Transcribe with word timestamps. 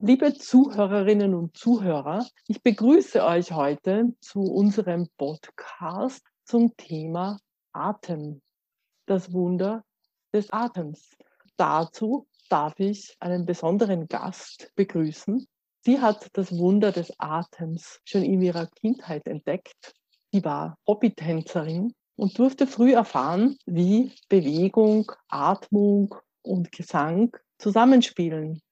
Liebe 0.00 0.32
Zuhörerinnen 0.32 1.34
und 1.34 1.56
Zuhörer, 1.56 2.24
ich 2.46 2.62
begrüße 2.62 3.24
euch 3.24 3.50
heute 3.50 4.14
zu 4.20 4.42
unserem 4.42 5.08
Podcast 5.16 6.22
zum 6.44 6.76
Thema 6.76 7.40
Atem, 7.72 8.40
das 9.06 9.32
Wunder 9.32 9.82
des 10.32 10.52
Atems. 10.52 11.16
Dazu 11.56 12.28
darf 12.48 12.78
ich 12.78 13.16
einen 13.18 13.44
besonderen 13.44 14.06
Gast 14.06 14.70
begrüßen. 14.76 15.48
Sie 15.80 16.00
hat 16.00 16.28
das 16.34 16.56
Wunder 16.56 16.92
des 16.92 17.12
Atems 17.18 17.98
schon 18.04 18.22
in 18.22 18.40
ihrer 18.40 18.68
Kindheit 18.68 19.26
entdeckt. 19.26 19.94
Sie 20.30 20.44
war 20.44 20.78
Hobbytänzerin 20.86 21.92
und 22.14 22.38
durfte 22.38 22.68
früh 22.68 22.92
erfahren, 22.92 23.58
wie 23.66 24.12
Bewegung, 24.28 25.10
Atmung 25.26 26.14
und 26.42 26.70
Gesang 26.70 27.36
zusammenspielen. 27.58 28.62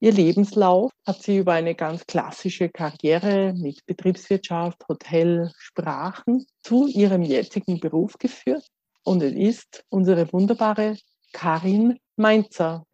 Ihr 0.00 0.12
Lebenslauf 0.12 0.92
hat 1.04 1.22
sie 1.22 1.38
über 1.38 1.54
eine 1.54 1.74
ganz 1.74 2.06
klassische 2.06 2.68
Karriere 2.68 3.52
mit 3.54 3.84
Betriebswirtschaft, 3.84 4.84
Hotel, 4.88 5.50
Sprachen 5.58 6.46
zu 6.62 6.86
ihrem 6.86 7.22
jetzigen 7.22 7.80
Beruf 7.80 8.12
geführt. 8.16 8.64
Und 9.02 9.24
es 9.24 9.32
ist 9.32 9.84
unsere 9.88 10.32
wunderbare 10.32 10.96
Karin 11.32 11.98
Mainzer. 12.14 12.84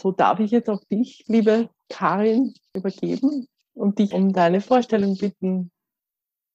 So 0.00 0.12
darf 0.12 0.40
ich 0.40 0.50
jetzt 0.50 0.68
auch 0.68 0.82
dich, 0.84 1.24
liebe 1.26 1.68
Karin, 1.88 2.54
übergeben 2.74 3.48
und 3.74 3.98
dich 3.98 4.12
um 4.12 4.32
deine 4.32 4.60
Vorstellung 4.60 5.16
bitten. 5.16 5.70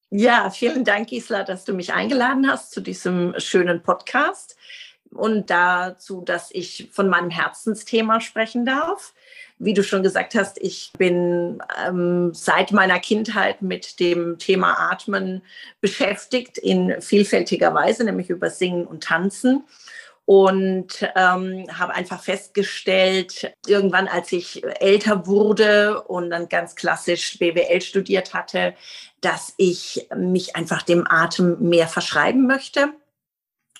Ja, 0.09 0.49
vielen 0.51 0.83
Dank, 0.83 1.09
Gisela, 1.09 1.43
dass 1.43 1.65
du 1.65 1.73
mich 1.73 1.93
eingeladen 1.93 2.47
hast 2.47 2.71
zu 2.71 2.81
diesem 2.81 3.33
schönen 3.37 3.81
Podcast 3.81 4.55
und 5.09 5.49
dazu, 5.49 6.21
dass 6.21 6.51
ich 6.51 6.89
von 6.91 7.09
meinem 7.09 7.29
Herzensthema 7.29 8.19
sprechen 8.19 8.65
darf. 8.65 9.13
Wie 9.57 9.73
du 9.73 9.83
schon 9.83 10.03
gesagt 10.03 10.35
hast, 10.35 10.61
ich 10.61 10.91
bin 10.97 11.61
ähm, 11.87 12.31
seit 12.33 12.71
meiner 12.71 12.99
Kindheit 12.99 13.61
mit 13.61 13.99
dem 13.99 14.37
Thema 14.37 14.91
Atmen 14.91 15.41
beschäftigt 15.81 16.57
in 16.57 17.01
vielfältiger 17.01 17.73
Weise, 17.73 18.03
nämlich 18.03 18.29
über 18.29 18.49
Singen 18.49 18.85
und 18.85 19.03
Tanzen 19.03 19.63
und 20.25 20.87
ähm, 21.15 21.67
habe 21.77 21.93
einfach 21.93 22.21
festgestellt, 22.21 23.53
irgendwann 23.67 24.07
als 24.07 24.31
ich 24.31 24.63
älter 24.79 25.27
wurde 25.27 26.01
und 26.03 26.29
dann 26.29 26.47
ganz 26.47 26.75
klassisch 26.75 27.37
BWL 27.39 27.81
studiert 27.81 28.33
hatte, 28.33 28.73
dass 29.21 29.53
ich 29.57 30.07
mich 30.15 30.55
einfach 30.55 30.83
dem 30.83 31.05
Atem 31.07 31.57
mehr 31.59 31.87
verschreiben 31.87 32.47
möchte 32.47 32.93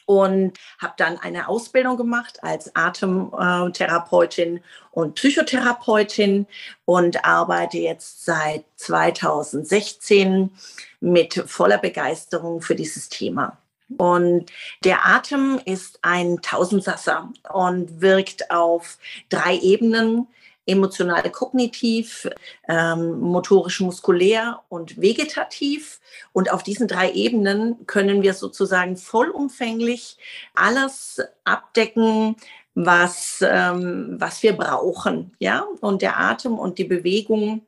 und 0.06 0.58
habe 0.80 0.94
dann 0.98 1.18
eine 1.18 1.48
Ausbildung 1.48 1.98
gemacht 1.98 2.44
als 2.44 2.76
Atemtherapeutin 2.76 4.62
und 4.92 5.16
Psychotherapeutin 5.16 6.46
und 6.86 7.24
arbeite 7.24 7.78
jetzt 7.78 8.26
seit 8.26 8.66
2016 8.76 10.52
mit 11.00 11.34
voller 11.48 11.78
Begeisterung 11.78 12.62
für 12.62 12.76
dieses 12.76 13.10
Thema. 13.10 13.58
Und 13.98 14.52
der 14.84 15.06
Atem 15.06 15.60
ist 15.66 16.00
ein 16.02 16.42
Tausendsasser 16.42 17.32
und 17.52 18.02
wirkt 18.02 18.52
auf 18.52 18.98
drei 19.30 19.58
Ebenen 19.58 20.28
emotional 20.66 21.30
kognitiv, 21.30 22.30
ähm, 22.68 23.20
motorisch 23.20 23.82
muskulär 23.82 24.62
und 24.70 25.02
vegetativ. 25.02 26.00
Und 26.32 26.52
auf 26.52 26.64
diesen 26.64 26.88
drei 26.88 27.12
Ebenen 27.12 27.86
können 27.86 28.22
wir 28.22 28.34
sozusagen 28.34 28.98
vollumfänglich 28.98 30.18
alles 30.56 31.22
abdecken, 31.44 32.36
was, 32.76 33.44
ähm, 33.48 34.16
was 34.20 34.42
wir 34.42 34.53
brauchen. 34.53 35.36
Ja? 35.40 35.66
Und 35.82 36.02
der 36.02 36.20
Atem 36.20 36.58
und 36.58 36.78
die 36.78 36.86
Bewegung 36.86 37.66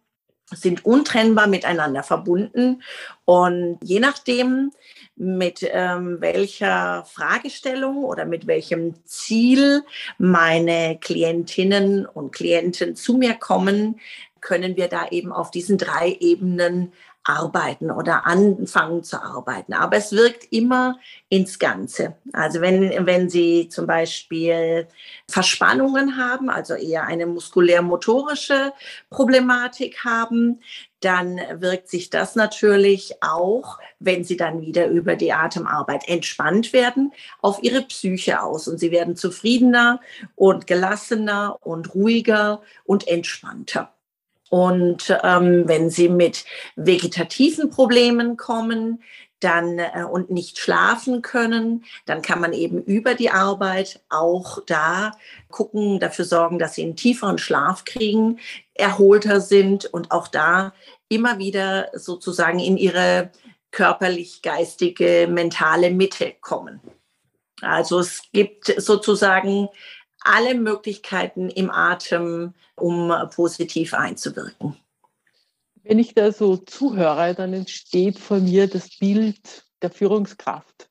sind 0.51 0.85
untrennbar 0.85 1.47
miteinander 1.47 2.03
verbunden. 2.03 2.81
Und 3.25 3.79
je 3.83 3.99
nachdem, 3.99 4.71
mit 5.15 5.67
ähm, 5.71 6.19
welcher 6.19 7.05
Fragestellung 7.05 8.03
oder 8.03 8.25
mit 8.25 8.47
welchem 8.47 8.93
Ziel 9.05 9.83
meine 10.17 10.97
Klientinnen 10.99 12.05
und 12.05 12.31
Klienten 12.31 12.95
zu 12.95 13.17
mir 13.17 13.33
kommen, 13.33 13.99
können 14.41 14.75
wir 14.75 14.87
da 14.87 15.07
eben 15.09 15.31
auf 15.31 15.51
diesen 15.51 15.77
drei 15.77 16.17
Ebenen 16.19 16.91
arbeiten 17.25 17.91
oder 17.91 18.25
anfangen 18.27 19.03
zu 19.03 19.21
arbeiten. 19.21 19.73
Aber 19.73 19.97
es 19.97 20.11
wirkt 20.11 20.51
immer 20.51 20.99
ins 21.27 21.59
Ganze. 21.59 22.15
Also 22.33 22.61
wenn, 22.61 23.05
wenn 23.05 23.29
Sie 23.29 23.67
zum 23.67 23.87
Beispiel 23.87 24.87
Verspannungen 25.27 26.17
haben, 26.17 26.49
also 26.49 26.75
eher 26.75 27.05
eine 27.05 27.25
muskulär-motorische 27.25 28.73
Problematik 29.09 30.05
haben, 30.05 30.61
dann 31.01 31.39
wirkt 31.55 31.89
sich 31.89 32.09
das 32.09 32.35
natürlich 32.35 33.15
auch, 33.21 33.79
wenn 33.99 34.23
Sie 34.23 34.37
dann 34.37 34.61
wieder 34.61 34.87
über 34.87 35.15
die 35.15 35.33
Atemarbeit 35.33 36.07
entspannt 36.07 36.73
werden, 36.73 37.11
auf 37.41 37.61
Ihre 37.61 37.81
Psyche 37.81 38.41
aus. 38.41 38.67
Und 38.67 38.79
Sie 38.79 38.91
werden 38.91 39.15
zufriedener 39.15 39.99
und 40.35 40.67
gelassener 40.67 41.57
und 41.61 41.95
ruhiger 41.95 42.61
und 42.85 43.07
entspannter. 43.07 43.94
Und 44.49 45.17
ähm, 45.23 45.67
wenn 45.67 45.89
Sie 45.89 46.09
mit 46.09 46.45
vegetativen 46.75 47.69
Problemen 47.69 48.37
kommen, 48.37 49.01
dann 49.39 49.79
äh, 49.79 50.05
und 50.09 50.31
nicht 50.31 50.57
schlafen 50.59 51.21
können, 51.21 51.85
dann 52.05 52.21
kann 52.21 52.41
man 52.41 52.53
eben 52.53 52.81
über 52.83 53.13
die 53.15 53.29
Arbeit 53.29 54.01
auch 54.09 54.59
da 54.65 55.11
gucken, 55.49 55.99
dafür 55.99 56.25
sorgen, 56.25 56.59
dass 56.59 56.75
sie 56.75 56.83
einen 56.83 56.95
tieferen 56.95 57.37
Schlaf 57.37 57.85
kriegen, 57.85 58.39
erholter 58.73 59.41
sind 59.41 59.85
und 59.85 60.11
auch 60.11 60.27
da 60.27 60.73
immer 61.09 61.37
wieder 61.37 61.89
sozusagen 61.93 62.59
in 62.59 62.77
ihre 62.77 63.29
körperlich-geistige, 63.71 65.27
mentale 65.29 65.91
Mitte 65.91 66.33
kommen. 66.41 66.79
Also 67.61 67.99
es 67.99 68.23
gibt 68.33 68.73
sozusagen 68.77 69.69
alle 70.25 70.55
Möglichkeiten 70.55 71.49
im 71.49 71.69
Atem, 71.71 72.53
um 72.75 73.13
positiv 73.33 73.93
einzuwirken. 73.93 74.75
Wenn 75.83 75.99
ich 75.99 76.15
da 76.15 76.31
so 76.31 76.57
zuhöre, 76.57 77.35
dann 77.35 77.53
entsteht 77.53 78.17
vor 78.19 78.39
mir 78.39 78.67
das 78.67 78.97
Bild 78.97 79.65
der 79.81 79.91
Führungskraft, 79.91 80.89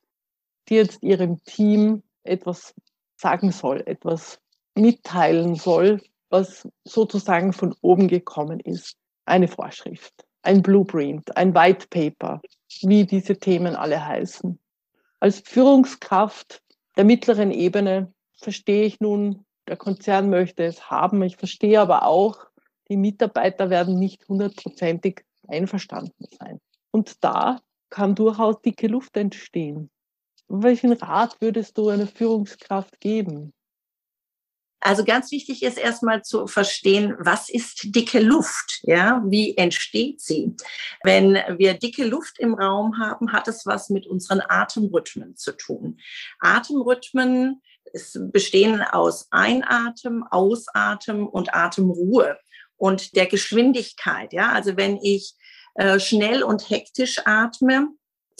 die 0.69 0.75
jetzt 0.75 1.03
ihrem 1.03 1.43
Team 1.43 2.01
etwas 2.23 2.73
sagen 3.17 3.51
soll, 3.51 3.83
etwas 3.85 4.39
mitteilen 4.73 5.55
soll, 5.55 6.01
was 6.29 6.67
sozusagen 6.85 7.51
von 7.51 7.75
oben 7.81 8.07
gekommen 8.07 8.59
ist. 8.61 8.95
Eine 9.25 9.47
Vorschrift, 9.47 10.13
ein 10.43 10.61
Blueprint, 10.61 11.35
ein 11.35 11.53
White 11.53 11.87
Paper, 11.89 12.41
wie 12.81 13.05
diese 13.05 13.37
Themen 13.37 13.75
alle 13.75 14.05
heißen. 14.05 14.57
Als 15.19 15.39
Führungskraft 15.39 16.61
der 16.95 17.03
mittleren 17.03 17.51
Ebene 17.51 18.13
verstehe 18.45 18.85
ich 18.85 18.99
nun, 19.01 19.43
der 19.67 19.75
Konzern 19.75 20.29
möchte 20.29 20.63
es 20.63 20.89
haben. 20.91 21.21
Ich 21.23 21.35
verstehe 21.35 21.81
aber 21.81 22.05
auch, 22.05 22.45
die 22.89 22.95
Mitarbeiter 22.95 23.71
werden 23.71 23.97
nicht 23.99 24.27
hundertprozentig 24.27 25.25
einverstanden 25.47 26.25
sein. 26.39 26.61
Und 26.91 27.23
da 27.23 27.59
kann 27.89 28.13
durchaus 28.13 28.61
dicke 28.61 28.87
Luft 28.87 29.17
entstehen. 29.17 29.89
Welchen 30.47 30.93
Rat 30.93 31.35
würdest 31.41 31.77
du 31.79 31.89
einer 31.89 32.05
Führungskraft 32.05 33.01
geben? 33.01 33.51
Also 34.85 35.03
ganz 35.03 35.31
wichtig 35.31 35.63
ist 35.63 35.79
erstmal 35.79 36.21
zu 36.21 36.45
verstehen, 36.45 37.15
was 37.17 37.49
ist 37.49 37.95
dicke 37.95 38.19
Luft? 38.19 38.81
Ja, 38.83 39.23
wie 39.25 39.57
entsteht 39.57 40.21
sie? 40.21 40.55
Wenn 41.03 41.33
wir 41.57 41.73
dicke 41.73 42.05
Luft 42.05 42.37
im 42.37 42.53
Raum 42.53 42.99
haben, 42.99 43.31
hat 43.31 43.47
es 43.47 43.65
was 43.65 43.89
mit 43.89 44.05
unseren 44.05 44.43
Atemrhythmen 44.47 45.35
zu 45.35 45.53
tun. 45.53 45.99
Atemrhythmen 46.39 47.63
bestehen 48.31 48.81
aus 48.81 49.27
Einatmen, 49.31 50.23
Ausatmen 50.29 51.27
und 51.27 51.53
Atemruhe 51.53 52.37
und 52.77 53.15
der 53.15 53.27
Geschwindigkeit. 53.27 54.33
Ja, 54.33 54.51
also 54.51 54.77
wenn 54.77 54.97
ich 54.97 55.33
äh, 55.75 55.99
schnell 55.99 56.43
und 56.43 56.69
hektisch 56.69 57.21
atme, 57.25 57.89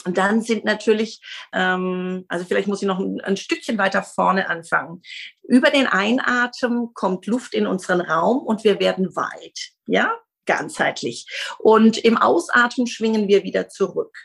dann 0.04 0.42
sind 0.42 0.64
natürlich, 0.64 1.20
ähm, 1.52 2.24
also 2.28 2.44
vielleicht 2.44 2.68
muss 2.68 2.82
ich 2.82 2.88
noch 2.88 3.00
ein, 3.00 3.20
ein, 3.22 3.36
Stückchen 3.36 3.78
weiter 3.78 4.02
vorne 4.02 4.48
anfangen. 4.48 5.02
Über 5.44 5.70
den 5.70 5.86
Einatmen 5.86 6.92
kommt 6.94 7.26
Luft 7.26 7.54
in 7.54 7.66
unseren 7.66 8.00
Raum 8.00 8.38
und 8.38 8.62
wir 8.64 8.78
werden 8.78 9.16
weit, 9.16 9.70
ja, 9.86 10.12
ganzheitlich. 10.44 11.26
Und 11.58 11.98
im 11.98 12.16
Ausatmen 12.16 12.86
schwingen 12.86 13.26
wir 13.28 13.42
wieder 13.42 13.68
zurück. 13.68 14.16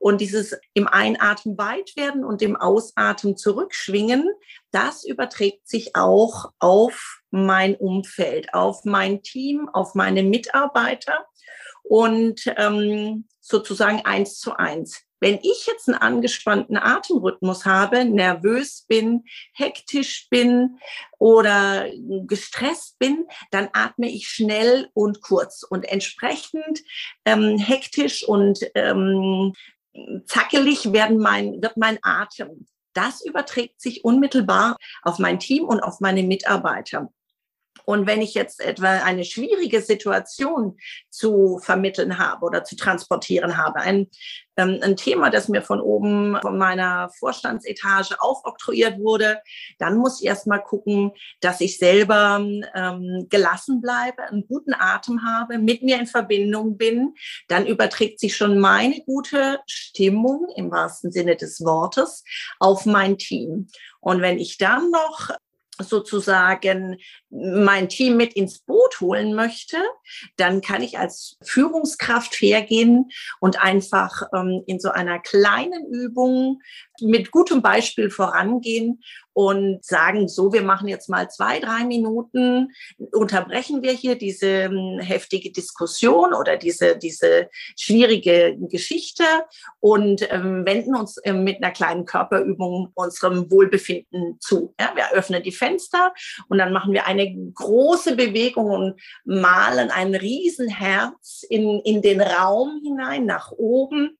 Und 0.00 0.22
dieses 0.22 0.58
im 0.72 0.88
Einatmen 0.88 1.58
weit 1.58 1.94
werden 1.94 2.24
und 2.24 2.40
im 2.40 2.56
Ausatmen 2.56 3.36
zurückschwingen, 3.36 4.30
das 4.72 5.04
überträgt 5.04 5.68
sich 5.68 5.94
auch 5.94 6.52
auf 6.58 7.20
mein 7.30 7.76
Umfeld, 7.76 8.54
auf 8.54 8.86
mein 8.86 9.22
Team, 9.22 9.68
auf 9.68 9.94
meine 9.94 10.22
Mitarbeiter 10.22 11.26
und 11.82 12.42
ähm, 12.56 13.26
sozusagen 13.40 14.00
eins 14.06 14.38
zu 14.38 14.56
eins. 14.56 15.02
Wenn 15.20 15.38
ich 15.42 15.66
jetzt 15.66 15.86
einen 15.86 15.98
angespannten 15.98 16.78
Atemrhythmus 16.78 17.66
habe, 17.66 18.06
nervös 18.06 18.86
bin, 18.88 19.24
hektisch 19.52 20.28
bin 20.30 20.78
oder 21.18 21.90
gestresst 22.26 22.98
bin, 22.98 23.26
dann 23.50 23.68
atme 23.74 24.10
ich 24.10 24.28
schnell 24.28 24.88
und 24.94 25.20
kurz. 25.20 25.62
Und 25.62 25.84
entsprechend 25.84 26.80
ähm, 27.26 27.58
hektisch 27.58 28.26
und 28.26 28.60
ähm, 28.74 29.52
zackelig 30.26 30.92
werden 30.92 31.18
mein, 31.18 31.62
wird 31.62 31.76
mein 31.76 31.98
Atem. 32.02 32.66
Das 32.92 33.24
überträgt 33.24 33.80
sich 33.80 34.04
unmittelbar 34.04 34.76
auf 35.02 35.18
mein 35.18 35.38
Team 35.38 35.64
und 35.64 35.80
auf 35.80 36.00
meine 36.00 36.22
Mitarbeiter. 36.22 37.12
Und 37.84 38.06
wenn 38.06 38.22
ich 38.22 38.34
jetzt 38.34 38.60
etwa 38.60 39.02
eine 39.02 39.24
schwierige 39.24 39.80
Situation 39.80 40.78
zu 41.08 41.58
vermitteln 41.58 42.18
habe 42.18 42.46
oder 42.46 42.62
zu 42.62 42.76
transportieren 42.76 43.56
habe, 43.56 43.80
ein, 43.80 44.08
ähm, 44.56 44.78
ein 44.82 44.96
Thema, 44.96 45.30
das 45.30 45.48
mir 45.48 45.62
von 45.62 45.80
oben 45.80 46.38
von 46.40 46.58
meiner 46.58 47.10
Vorstandsetage 47.18 48.20
aufoktroyiert 48.20 48.98
wurde, 49.00 49.40
dann 49.78 49.96
muss 49.96 50.20
ich 50.20 50.26
erstmal 50.26 50.62
gucken, 50.62 51.12
dass 51.40 51.60
ich 51.60 51.78
selber 51.78 52.40
ähm, 52.74 53.26
gelassen 53.28 53.80
bleibe, 53.80 54.22
einen 54.22 54.46
guten 54.46 54.74
Atem 54.74 55.24
habe, 55.24 55.58
mit 55.58 55.82
mir 55.82 55.98
in 55.98 56.06
Verbindung 56.06 56.76
bin. 56.76 57.14
Dann 57.48 57.66
überträgt 57.66 58.20
sich 58.20 58.36
schon 58.36 58.58
meine 58.58 59.00
gute 59.00 59.60
Stimmung 59.66 60.46
im 60.54 60.70
wahrsten 60.70 61.10
Sinne 61.10 61.36
des 61.36 61.60
Wortes 61.64 62.24
auf 62.58 62.86
mein 62.86 63.18
Team. 63.18 63.68
Und 64.00 64.20
wenn 64.20 64.38
ich 64.38 64.58
dann 64.58 64.90
noch 64.90 65.30
sozusagen 65.82 66.98
mein 67.30 67.88
Team 67.88 68.16
mit 68.16 68.34
ins 68.34 68.58
Boot 68.58 69.00
holen 69.00 69.34
möchte, 69.34 69.76
dann 70.36 70.60
kann 70.60 70.82
ich 70.82 70.98
als 70.98 71.36
Führungskraft 71.42 72.34
hergehen 72.34 73.10
und 73.40 73.62
einfach 73.62 74.22
ähm, 74.34 74.62
in 74.66 74.80
so 74.80 74.90
einer 74.90 75.18
kleinen 75.20 75.86
Übung 75.86 76.60
mit 77.00 77.30
gutem 77.30 77.62
Beispiel 77.62 78.10
vorangehen 78.10 79.02
und 79.32 79.84
sagen, 79.84 80.28
so, 80.28 80.52
wir 80.52 80.62
machen 80.62 80.88
jetzt 80.88 81.08
mal 81.08 81.30
zwei, 81.30 81.60
drei 81.60 81.84
Minuten, 81.84 82.72
unterbrechen 83.12 83.82
wir 83.82 83.92
hier 83.92 84.16
diese 84.16 84.46
ähm, 84.46 84.98
heftige 85.00 85.52
Diskussion 85.52 86.34
oder 86.34 86.56
diese, 86.56 86.98
diese 86.98 87.48
schwierige 87.78 88.56
Geschichte 88.68 89.24
und 89.78 90.30
ähm, 90.32 90.66
wenden 90.66 90.96
uns 90.96 91.16
äh, 91.18 91.32
mit 91.32 91.62
einer 91.62 91.72
kleinen 91.72 92.04
Körperübung 92.04 92.90
unserem 92.94 93.50
Wohlbefinden 93.50 94.38
zu. 94.40 94.74
Ja, 94.80 94.92
wir 94.94 95.12
öffnen 95.12 95.42
die 95.42 95.52
Fenster 95.52 96.12
und 96.48 96.58
dann 96.58 96.72
machen 96.72 96.92
wir 96.92 97.06
eine 97.06 97.19
große 97.54 98.16
Bewegung 98.16 98.70
und 98.70 99.00
malen 99.24 99.90
ein 99.90 100.14
Riesenherz 100.14 101.44
in, 101.48 101.80
in 101.80 102.02
den 102.02 102.20
Raum 102.20 102.80
hinein, 102.82 103.26
nach 103.26 103.50
oben. 103.52 104.18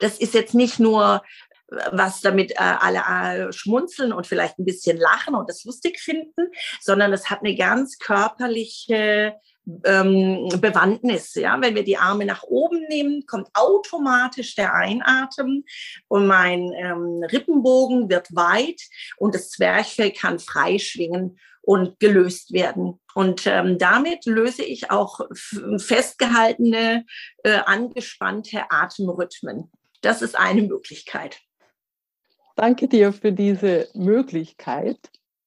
Das 0.00 0.18
ist 0.18 0.34
jetzt 0.34 0.54
nicht 0.54 0.80
nur 0.80 1.22
was 1.90 2.20
damit 2.20 2.52
äh, 2.52 2.56
alle 2.58 2.98
äh, 3.48 3.52
schmunzeln 3.52 4.12
und 4.12 4.26
vielleicht 4.26 4.58
ein 4.58 4.64
bisschen 4.64 4.98
lachen 4.98 5.34
und 5.34 5.48
das 5.48 5.64
lustig 5.64 5.98
finden, 6.00 6.48
sondern 6.80 7.12
es 7.12 7.30
hat 7.30 7.40
eine 7.40 7.56
ganz 7.56 7.98
körperliche 7.98 9.34
ähm, 9.84 10.48
Bewandtnis. 10.60 11.34
Ja? 11.34 11.60
Wenn 11.60 11.74
wir 11.74 11.84
die 11.84 11.96
Arme 11.96 12.24
nach 12.24 12.42
oben 12.42 12.82
nehmen, 12.88 13.26
kommt 13.26 13.48
automatisch 13.54 14.54
der 14.54 14.74
Einatmen 14.74 15.64
und 16.08 16.26
mein 16.26 16.72
ähm, 16.72 17.22
Rippenbogen 17.30 18.08
wird 18.08 18.34
weit 18.34 18.80
und 19.16 19.34
das 19.34 19.50
Zwerchfell 19.50 20.12
kann 20.12 20.38
frei 20.38 20.78
schwingen 20.78 21.38
und 21.62 22.00
gelöst 22.00 22.52
werden. 22.52 23.00
Und 23.14 23.46
ähm, 23.46 23.78
damit 23.78 24.26
löse 24.26 24.64
ich 24.64 24.90
auch 24.90 25.20
festgehaltene, 25.78 27.06
äh, 27.44 27.58
angespannte 27.64 28.70
Atemrhythmen. 28.70 29.70
Das 30.00 30.22
ist 30.22 30.36
eine 30.36 30.62
Möglichkeit. 30.62 31.40
Danke 32.56 32.88
dir 32.88 33.12
für 33.12 33.32
diese 33.32 33.88
Möglichkeit. 33.94 34.98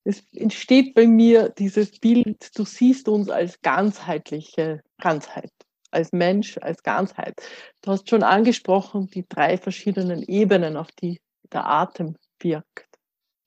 Es 0.07 0.23
entsteht 0.33 0.93
bei 0.93 1.07
mir 1.07 1.49
dieses 1.49 1.99
Bild, 1.99 2.57
du 2.57 2.63
siehst 2.63 3.09
uns 3.09 3.29
als 3.29 3.59
ganzheitliche 3.61 4.83
Ganzheit, 5.01 5.51
als 5.89 6.11
Mensch, 6.11 6.59
als 6.59 6.83
Ganzheit. 6.83 7.41
Du 7.81 7.91
hast 7.91 8.07
schon 8.09 8.21
angesprochen, 8.21 9.07
die 9.07 9.27
drei 9.27 9.57
verschiedenen 9.57 10.21
Ebenen, 10.21 10.77
auf 10.77 10.91
die 10.91 11.19
der 11.51 11.65
Atem 11.65 12.15
wirkt. 12.39 12.87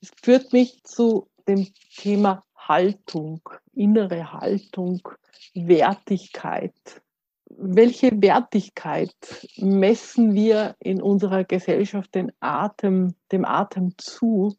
Es 0.00 0.10
führt 0.20 0.52
mich 0.52 0.82
zu 0.82 1.28
dem 1.46 1.68
Thema 1.96 2.44
Haltung, 2.56 3.40
innere 3.72 4.32
Haltung, 4.32 5.00
Wertigkeit 5.54 6.74
welche 7.50 8.10
Wertigkeit 8.22 9.14
messen 9.56 10.34
wir 10.34 10.76
in 10.80 11.00
unserer 11.02 11.44
Gesellschaft 11.44 12.14
den 12.14 12.32
Atem, 12.40 13.14
dem 13.32 13.44
Atem 13.44 13.94
zu? 13.96 14.56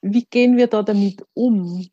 Wie 0.00 0.24
gehen 0.24 0.56
wir 0.56 0.66
da 0.66 0.82
damit 0.82 1.24
um? 1.34 1.88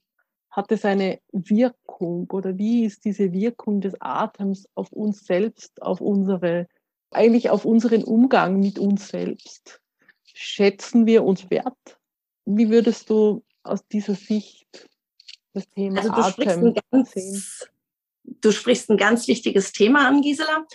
Hat 0.50 0.72
es 0.72 0.86
eine 0.86 1.20
Wirkung 1.32 2.30
oder 2.32 2.58
wie 2.58 2.86
ist 2.86 3.04
diese 3.04 3.34
Wirkung 3.34 3.82
des 3.82 3.94
Atems 4.00 4.70
auf 4.74 4.92
uns 4.92 5.26
selbst, 5.26 5.82
auf 5.82 6.00
unsere, 6.00 6.68
eigentlich 7.12 7.50
auf 7.50 7.66
unseren 7.66 8.04
Umgang 8.04 8.60
mit 8.60 8.80
uns 8.80 9.10
selbst? 9.10 9.82
Schätzen 10.24 11.06
wir 11.06 11.24
uns 11.24 11.50
wert? 11.50 12.00
Wie 12.46 12.70
würdest 12.70 13.10
du 13.10 13.44
aus 13.64 13.86
dieser 13.88 14.16
Sicht 14.16 14.88
das 15.54 15.68
Thema 15.70 16.02
also 16.02 16.12
Atem 16.12 16.74
sehen? 17.06 17.44
Du 18.24 18.52
sprichst 18.52 18.90
ein 18.90 18.98
ganz 18.98 19.28
wichtiges 19.28 19.72
Thema 19.72 20.08
an, 20.08 20.22
Gisela. 20.22 20.66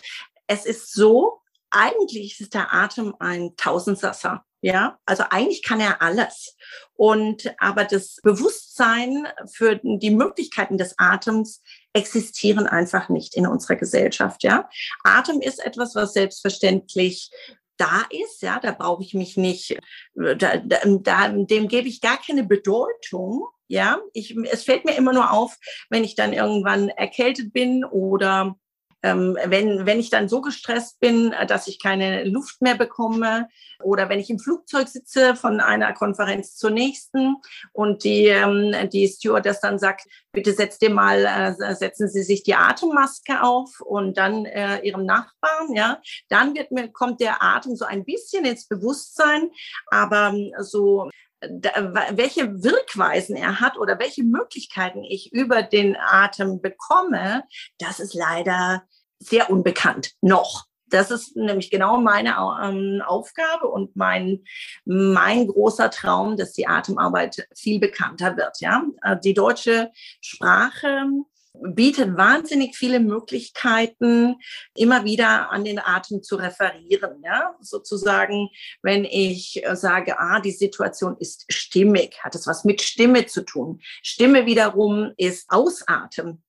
Es 0.47 0.67
ist 0.67 0.93
so, 0.93 1.41
eigentlich 1.71 2.41
ist 2.41 2.55
der 2.55 2.73
Atem 2.73 3.15
ein 3.19 3.55
Tausendsasser. 3.56 4.44
Ja, 4.62 4.99
also 5.07 5.25
eigentlich 5.31 5.62
kann 5.62 5.81
er 5.81 6.03
alles. 6.03 6.55
Und 6.95 7.55
aber 7.59 7.85
das 7.85 8.17
Bewusstsein 8.23 9.27
für 9.51 9.81
die 9.83 10.11
Möglichkeiten 10.11 10.77
des 10.77 10.95
Atems 10.99 11.62
existieren 11.95 12.67
einfach 12.67 13.09
nicht 13.09 13.37
in 13.37 13.47
unserer 13.47 13.77
Gesellschaft. 13.77 14.43
Ja, 14.43 14.69
Atem 15.03 15.41
ist 15.41 15.65
etwas, 15.65 15.95
was 15.95 16.12
selbstverständlich 16.12 17.31
da 17.79 18.05
ist, 18.11 18.43
ja, 18.43 18.61
da 18.61 18.73
brauche 18.73 19.03
ich 19.03 19.15
mich 19.15 19.39
nicht, 19.39 19.79
da, 20.15 20.59
da, 20.59 21.29
dem 21.29 21.67
gebe 21.67 21.89
ich 21.89 22.03
gar 22.03 22.19
keine 22.19 22.45
Bedeutung, 22.45 23.47
ja, 23.69 24.01
ich, 24.12 24.37
es 24.51 24.65
fällt 24.65 24.85
mir 24.85 24.97
immer 24.97 25.15
nur 25.15 25.31
auf, 25.31 25.57
wenn 25.89 26.05
ich 26.05 26.15
dann 26.15 26.35
irgendwann 26.35 26.91
erkältet 26.91 27.55
bin 27.55 27.85
oder 27.85 28.57
ähm, 29.02 29.37
wenn, 29.47 29.87
wenn 29.87 30.00
ich 30.00 30.11
dann 30.11 30.28
so 30.28 30.40
gestresst 30.40 31.00
bin, 31.00 31.35
dass 31.49 31.66
ich 31.66 31.80
keine 31.80 32.25
Luft 32.25 32.61
mehr 32.61 32.75
bekomme 32.75 33.49
oder 33.83 34.09
wenn 34.09 34.19
ich 34.21 34.30
im 34.30 34.38
Flugzeug 34.38 34.88
sitze 34.88 35.35
von 35.35 35.61
einer 35.61 35.92
Konferenz 35.92 36.57
zur 36.57 36.71
nächsten 36.71 37.37
und 37.73 38.04
die, 38.04 38.26
ähm, 38.26 38.75
die 38.90 39.09
Stewardess 39.09 39.61
dann 39.61 39.78
sagt, 39.78 40.07
bitte 40.33 40.52
setzt 40.52 40.83
dir 40.83 40.90
mal, 40.90 41.25
äh, 41.25 41.75
setzen 41.75 42.09
Sie 42.09 42.23
sich 42.23 42.42
die 42.42 42.54
Atemmaske 42.54 43.42
auf 43.42 43.80
und 43.80 44.19
dann 44.19 44.45
äh, 44.45 44.80
Ihrem 44.80 45.07
Nachbarn, 45.07 45.75
ja, 45.75 46.00
dann 46.28 46.54
wird 46.54 46.71
mir, 46.71 46.88
kommt 46.88 47.21
der 47.21 47.42
Atem 47.42 47.76
so 47.76 47.85
ein 47.85 48.04
bisschen 48.04 48.45
ins 48.45 48.66
Bewusstsein, 48.69 49.50
aber 49.90 50.35
so 50.61 51.11
welche 51.40 52.62
Wirkweisen 52.62 53.37
er 53.37 53.61
hat 53.61 53.78
oder 53.78 53.99
welche 53.99 54.23
Möglichkeiten 54.23 55.04
ich 55.04 55.32
über 55.32 55.62
den 55.62 55.97
Atem 55.97 56.61
bekomme, 56.61 57.44
das 57.78 58.00
ist 58.00 58.14
leider 58.14 58.82
sehr 59.18 59.50
unbekannt 59.50 60.12
noch. 60.20 60.66
Das 60.90 61.11
ist 61.11 61.37
nämlich 61.37 61.70
genau 61.70 62.00
meine 62.00 62.37
ähm, 62.62 63.00
Aufgabe 63.06 63.68
und 63.68 63.94
mein, 63.94 64.44
mein 64.85 65.47
großer 65.47 65.90
Traum, 65.90 66.37
dass 66.37 66.52
die 66.52 66.66
Atemarbeit 66.66 67.47
viel 67.54 67.78
bekannter 67.78 68.37
wird. 68.37 68.61
Ja, 68.61 68.82
äh, 69.02 69.16
die 69.23 69.35
deutsche 69.35 69.92
Sprache 70.20 71.06
bietet 71.52 72.16
wahnsinnig 72.16 72.76
viele 72.76 73.00
Möglichkeiten, 73.00 74.37
immer 74.75 75.04
wieder 75.04 75.50
an 75.50 75.64
den 75.64 75.78
Atem 75.78 76.23
zu 76.23 76.37
referieren. 76.37 77.23
Ja? 77.25 77.57
Sozusagen, 77.61 78.49
wenn 78.83 79.04
ich 79.04 79.64
äh, 79.64 79.76
sage, 79.76 80.19
ah, 80.19 80.40
die 80.40 80.52
Situation 80.52 81.16
ist 81.19 81.52
stimmig, 81.52 82.19
hat 82.23 82.35
es 82.35 82.47
was 82.47 82.64
mit 82.64 82.83
Stimme 82.83 83.26
zu 83.26 83.42
tun. 83.42 83.80
Stimme 84.02 84.47
wiederum 84.47 85.12
ist 85.16 85.50
Ausatmen. 85.50 86.42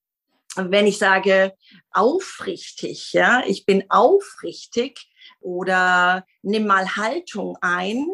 Wenn 0.55 0.85
ich 0.85 0.97
sage 0.97 1.53
aufrichtig, 1.91 3.13
ja, 3.13 3.41
ich 3.45 3.65
bin 3.65 3.85
aufrichtig 3.89 5.07
oder 5.39 6.25
nimm 6.41 6.67
mal 6.67 6.97
Haltung 6.97 7.57
ein, 7.61 8.05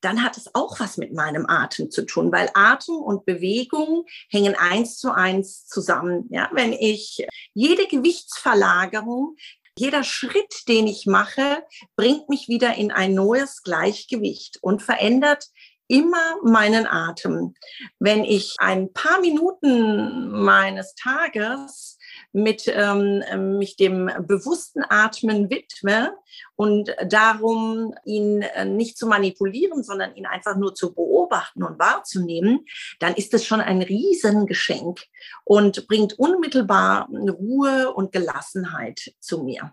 dann 0.00 0.22
hat 0.22 0.36
es 0.36 0.54
auch 0.54 0.78
was 0.80 0.96
mit 0.96 1.12
meinem 1.12 1.46
Atem 1.46 1.90
zu 1.90 2.06
tun, 2.06 2.32
weil 2.32 2.50
Atem 2.54 2.96
und 2.96 3.26
Bewegung 3.26 4.04
hängen 4.30 4.54
eins 4.56 4.98
zu 4.98 5.12
eins 5.12 5.66
zusammen. 5.66 6.26
Ja, 6.30 6.50
wenn 6.52 6.72
ich 6.72 7.26
jede 7.54 7.86
Gewichtsverlagerung, 7.86 9.36
jeder 9.76 10.02
Schritt, 10.02 10.68
den 10.68 10.86
ich 10.86 11.06
mache, 11.06 11.62
bringt 11.96 12.28
mich 12.28 12.48
wieder 12.48 12.74
in 12.74 12.90
ein 12.90 13.14
neues 13.14 13.62
Gleichgewicht 13.62 14.58
und 14.60 14.82
verändert 14.82 15.46
immer 15.88 16.36
meinen 16.42 16.86
Atem. 16.86 17.54
Wenn 17.98 18.24
ich 18.24 18.56
ein 18.58 18.92
paar 18.92 19.20
Minuten 19.20 20.30
meines 20.30 20.94
Tages 20.94 21.97
mit 22.32 22.64
ähm, 22.68 23.58
mich 23.58 23.76
dem 23.76 24.10
bewussten 24.26 24.82
Atmen 24.88 25.50
widme 25.50 26.12
und 26.56 26.94
darum, 27.06 27.94
ihn 28.04 28.42
äh, 28.42 28.64
nicht 28.64 28.98
zu 28.98 29.06
manipulieren, 29.06 29.82
sondern 29.82 30.14
ihn 30.14 30.26
einfach 30.26 30.56
nur 30.56 30.74
zu 30.74 30.94
beobachten 30.94 31.62
und 31.62 31.78
wahrzunehmen, 31.78 32.66
dann 33.00 33.14
ist 33.14 33.32
es 33.34 33.44
schon 33.44 33.60
ein 33.60 33.82
Riesengeschenk 33.82 35.00
und 35.44 35.86
bringt 35.88 36.18
unmittelbar 36.18 37.08
Ruhe 37.10 37.92
und 37.92 38.12
Gelassenheit 38.12 39.14
zu 39.20 39.42
mir. 39.42 39.72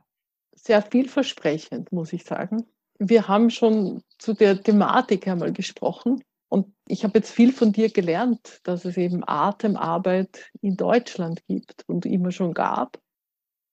Sehr 0.53 0.81
vielversprechend, 0.81 1.91
muss 1.91 2.13
ich 2.13 2.23
sagen. 2.23 2.65
Wir 2.97 3.27
haben 3.27 3.49
schon 3.49 4.01
zu 4.17 4.33
der 4.33 4.61
Thematik 4.63 5.27
einmal 5.27 5.51
gesprochen. 5.51 6.23
Und 6.55 6.73
ich 6.87 7.03
habe 7.03 7.19
jetzt 7.19 7.31
viel 7.31 7.51
von 7.51 7.73
dir 7.73 7.89
gelernt, 7.89 8.61
dass 8.63 8.85
es 8.85 8.95
eben 8.95 9.27
Atemarbeit 9.27 10.53
in 10.61 10.77
Deutschland 10.77 11.45
gibt 11.47 11.83
und 11.85 12.05
immer 12.05 12.31
schon 12.31 12.53
gab. 12.53 12.97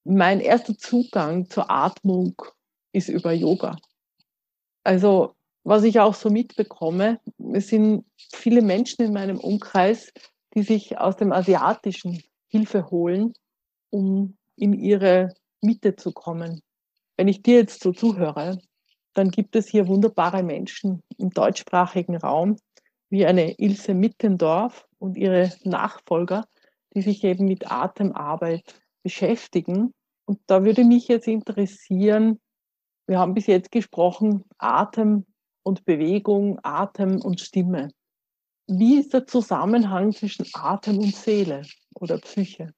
Mein 0.03 0.41
erster 0.41 0.77
Zugang 0.77 1.49
zur 1.49 1.71
Atmung 1.71 2.35
ist 2.91 3.07
über 3.07 3.31
Yoga. 3.31 3.77
Also 4.83 5.33
was 5.63 5.83
ich 5.83 6.01
auch 6.01 6.13
so 6.13 6.29
mitbekomme, 6.29 7.21
es 7.53 7.69
sind 7.69 8.03
viele 8.33 8.61
Menschen 8.61 9.05
in 9.05 9.13
meinem 9.13 9.39
Umkreis, 9.39 10.11
die 10.53 10.63
sich 10.63 10.97
aus 10.97 11.15
dem 11.15 11.31
Asiatischen 11.31 12.21
Hilfe 12.49 12.91
holen, 12.91 13.31
um 13.91 14.35
in 14.57 14.73
ihre 14.73 15.33
Mitte 15.61 15.95
zu 15.95 16.11
kommen. 16.11 16.61
Wenn 17.15 17.29
ich 17.29 17.43
dir 17.43 17.59
jetzt 17.59 17.81
so 17.81 17.93
zuhöre, 17.93 18.59
dann 19.13 19.29
gibt 19.29 19.55
es 19.55 19.69
hier 19.69 19.87
wunderbare 19.87 20.43
Menschen 20.43 21.01
im 21.17 21.29
deutschsprachigen 21.29 22.17
Raum, 22.17 22.57
wie 23.13 23.27
eine 23.27 23.59
Ilse 23.59 23.93
Mittendorf 23.93 24.87
und 24.97 25.17
ihre 25.17 25.51
Nachfolger, 25.63 26.47
die 26.95 27.03
sich 27.03 27.23
eben 27.23 27.45
mit 27.45 27.71
Atemarbeit 27.71 28.63
beschäftigen. 29.03 29.93
Und 30.25 30.39
da 30.47 30.63
würde 30.63 30.83
mich 30.83 31.09
jetzt 31.09 31.27
interessieren, 31.27 32.41
wir 33.05 33.19
haben 33.19 33.35
bis 33.35 33.45
jetzt 33.45 33.71
gesprochen, 33.71 34.45
Atem 34.57 35.27
und 35.61 35.85
Bewegung, 35.85 36.57
Atem 36.63 37.21
und 37.21 37.39
Stimme. 37.39 37.91
Wie 38.65 38.97
ist 38.99 39.13
der 39.13 39.27
Zusammenhang 39.27 40.11
zwischen 40.11 40.47
Atem 40.53 40.97
und 40.97 41.15
Seele 41.15 41.61
oder 41.93 42.17
Psyche? 42.17 42.73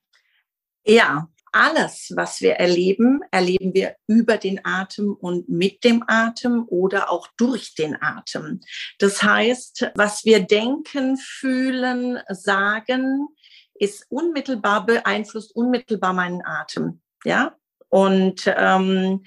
Ja, 0.86 1.30
alles, 1.56 2.12
was 2.16 2.42
wir 2.42 2.56
erleben, 2.56 3.22
erleben 3.32 3.74
wir 3.74 3.96
über 4.08 4.38
den 4.38 4.60
Atem 4.66 5.14
und 5.14 5.48
mit 5.48 5.86
dem 5.86 6.04
Atem 6.06 6.66
oder 6.68 7.10
auch 7.10 7.30
durch 7.38 7.76
den 7.76 7.96
Atem. 8.02 8.60
Das 9.00 9.24
heißt, 9.24 9.92
was 9.96 10.26
wir 10.26 10.42
denken, 10.42 11.18
fühlen, 11.18 12.20
sagen, 12.30 13.28
ist 13.74 14.06
unmittelbar 14.10 14.86
beeinflusst 14.86 15.56
unmittelbar 15.56 16.14
meinen 16.14 16.42
Atem. 16.46 17.02
Ja, 17.24 17.56
und 17.88 18.44
ähm, 18.58 19.24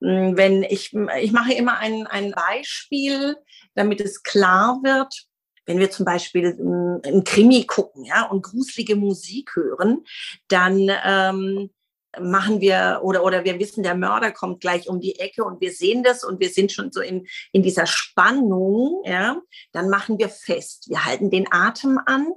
wenn 0.00 0.62
ich, 0.62 0.92
ich 1.20 1.32
mache 1.32 1.54
immer 1.54 1.78
ein, 1.78 2.06
ein 2.06 2.32
Beispiel, 2.32 3.36
damit 3.74 4.00
es 4.00 4.22
klar 4.22 4.78
wird 4.84 5.26
wenn 5.66 5.78
wir 5.78 5.90
zum 5.90 6.04
Beispiel 6.04 6.56
ein 7.04 7.24
Krimi 7.24 7.64
gucken, 7.64 8.04
ja, 8.04 8.26
und 8.26 8.42
gruselige 8.42 8.96
Musik 8.96 9.54
hören, 9.54 10.04
dann 10.48 10.90
ähm, 11.04 11.70
machen 12.20 12.60
wir 12.60 13.00
oder 13.02 13.24
oder 13.24 13.44
wir 13.44 13.58
wissen, 13.58 13.82
der 13.82 13.94
Mörder 13.94 14.32
kommt 14.32 14.60
gleich 14.60 14.88
um 14.88 15.00
die 15.00 15.18
Ecke 15.18 15.44
und 15.44 15.60
wir 15.60 15.72
sehen 15.72 16.02
das 16.02 16.24
und 16.24 16.40
wir 16.40 16.48
sind 16.48 16.72
schon 16.72 16.92
so 16.92 17.00
in 17.00 17.26
in 17.52 17.62
dieser 17.62 17.86
Spannung, 17.86 19.02
ja, 19.04 19.40
dann 19.72 19.88
machen 19.88 20.18
wir 20.18 20.28
fest, 20.28 20.88
wir 20.88 21.04
halten 21.04 21.30
den 21.30 21.50
Atem 21.50 21.98
an 22.04 22.28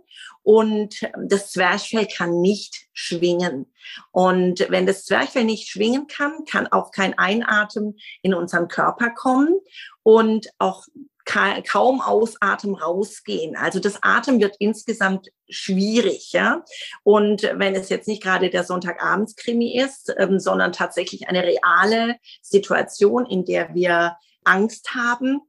und 0.43 1.01
das 1.27 1.51
Zwerchfell 1.51 2.07
kann 2.07 2.41
nicht 2.41 2.87
schwingen. 2.93 3.71
Und 4.11 4.65
wenn 4.69 4.85
das 4.85 5.05
Zwerchfell 5.05 5.43
nicht 5.43 5.69
schwingen 5.69 6.07
kann, 6.07 6.45
kann 6.49 6.67
auch 6.67 6.91
kein 6.91 7.17
Einatmen 7.17 7.97
in 8.21 8.33
unseren 8.33 8.67
Körper 8.67 9.09
kommen 9.09 9.59
und 10.03 10.47
auch 10.57 10.85
kaum 11.27 12.01
aus 12.01 12.35
Atem 12.39 12.73
rausgehen. 12.73 13.55
Also 13.55 13.79
das 13.79 14.01
Atem 14.01 14.39
wird 14.39 14.55
insgesamt 14.59 15.27
schwierig, 15.49 16.31
ja. 16.31 16.63
Und 17.03 17.43
wenn 17.43 17.75
es 17.75 17.89
jetzt 17.89 18.07
nicht 18.07 18.23
gerade 18.23 18.49
der 18.49 18.63
Sonntagabendskrimi 18.63 19.77
ist, 19.77 20.13
ähm, 20.17 20.39
sondern 20.39 20.71
tatsächlich 20.71 21.27
eine 21.27 21.43
reale 21.43 22.15
Situation, 22.41 23.25
in 23.25 23.45
der 23.45 23.73
wir 23.73 24.17
Angst 24.43 24.95
haben, 24.95 25.41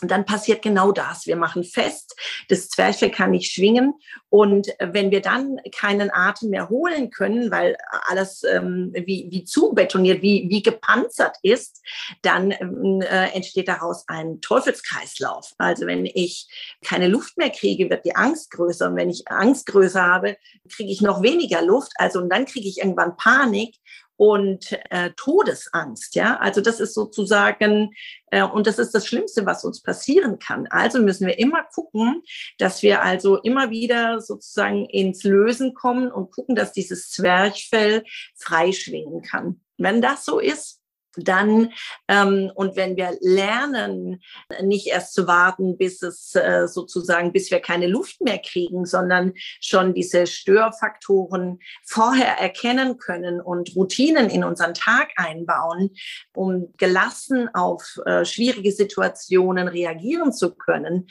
und 0.00 0.10
dann 0.10 0.24
passiert 0.24 0.62
genau 0.62 0.92
das. 0.92 1.26
Wir 1.26 1.36
machen 1.36 1.64
fest, 1.64 2.14
das 2.48 2.68
Zwerchfell 2.68 3.10
kann 3.10 3.32
nicht 3.32 3.52
schwingen. 3.52 3.94
Und 4.28 4.68
wenn 4.78 5.10
wir 5.10 5.20
dann 5.20 5.58
keinen 5.74 6.10
Atem 6.12 6.50
mehr 6.50 6.68
holen 6.68 7.10
können, 7.10 7.50
weil 7.50 7.76
alles 8.06 8.42
ähm, 8.44 8.92
wie, 8.94 9.28
wie 9.30 9.44
zubetoniert, 9.44 10.22
wie, 10.22 10.46
wie 10.48 10.62
gepanzert 10.62 11.36
ist, 11.42 11.82
dann 12.22 12.52
ähm, 12.52 13.02
äh, 13.02 13.30
entsteht 13.34 13.68
daraus 13.68 14.04
ein 14.08 14.40
Teufelskreislauf. 14.40 15.52
Also 15.58 15.86
wenn 15.86 16.06
ich 16.06 16.48
keine 16.84 17.08
Luft 17.08 17.36
mehr 17.36 17.50
kriege, 17.50 17.90
wird 17.90 18.04
die 18.04 18.14
Angst 18.14 18.52
größer. 18.52 18.88
Und 18.88 18.96
wenn 18.96 19.10
ich 19.10 19.28
Angst 19.28 19.66
größer 19.66 20.02
habe, 20.02 20.36
kriege 20.72 20.92
ich 20.92 21.00
noch 21.00 21.22
weniger 21.22 21.62
Luft. 21.62 21.92
Also 21.96 22.20
und 22.20 22.30
dann 22.30 22.46
kriege 22.46 22.68
ich 22.68 22.78
irgendwann 22.78 23.16
Panik 23.16 23.74
und 24.20 24.78
äh, 24.90 25.12
Todesangst. 25.16 26.14
Ja, 26.14 26.36
also 26.36 26.60
das 26.60 26.78
ist 26.78 26.92
sozusagen 26.92 27.94
äh, 28.30 28.42
und 28.42 28.66
das 28.66 28.78
ist 28.78 28.94
das 28.94 29.06
Schlimmste, 29.06 29.46
was 29.46 29.64
uns 29.64 29.80
passieren 29.80 30.38
kann. 30.38 30.66
Also 30.66 31.00
müssen 31.00 31.26
wir 31.26 31.38
immer 31.38 31.64
gucken, 31.74 32.22
dass 32.58 32.82
wir 32.82 33.02
also 33.02 33.38
immer 33.38 33.70
wieder 33.70 34.20
sozusagen 34.20 34.84
ins 34.84 35.24
Lösen 35.24 35.72
kommen 35.72 36.12
und 36.12 36.32
gucken, 36.32 36.54
dass 36.54 36.74
dieses 36.74 37.08
Zwerchfell 37.08 38.04
freischwingen 38.36 39.22
kann. 39.22 39.62
Wenn 39.78 40.02
das 40.02 40.26
so 40.26 40.38
ist, 40.38 40.79
dann 41.16 41.72
ähm, 42.08 42.50
und 42.54 42.76
wenn 42.76 42.96
wir 42.96 43.16
lernen, 43.20 44.22
nicht 44.62 44.86
erst 44.86 45.14
zu 45.14 45.26
warten, 45.26 45.76
bis 45.76 46.02
es 46.02 46.34
äh, 46.34 46.66
sozusagen, 46.68 47.32
bis 47.32 47.50
wir 47.50 47.60
keine 47.60 47.86
Luft 47.86 48.20
mehr 48.20 48.38
kriegen, 48.38 48.86
sondern 48.86 49.32
schon 49.60 49.94
diese 49.94 50.26
Störfaktoren 50.26 51.58
vorher 51.84 52.38
erkennen 52.38 52.98
können 52.98 53.40
und 53.40 53.74
Routinen 53.74 54.30
in 54.30 54.44
unseren 54.44 54.74
Tag 54.74 55.10
einbauen, 55.16 55.90
um 56.34 56.72
gelassen 56.76 57.48
auf 57.54 57.98
äh, 58.06 58.24
schwierige 58.24 58.72
Situationen 58.72 59.68
reagieren 59.68 60.32
zu 60.32 60.54
können, 60.54 61.08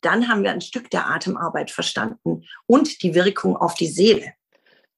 dann 0.00 0.28
haben 0.28 0.42
wir 0.42 0.50
ein 0.50 0.60
Stück 0.60 0.90
der 0.90 1.08
Atemarbeit 1.08 1.70
verstanden 1.70 2.44
und 2.66 3.02
die 3.02 3.14
Wirkung 3.14 3.56
auf 3.56 3.74
die 3.74 3.86
Seele 3.86 4.32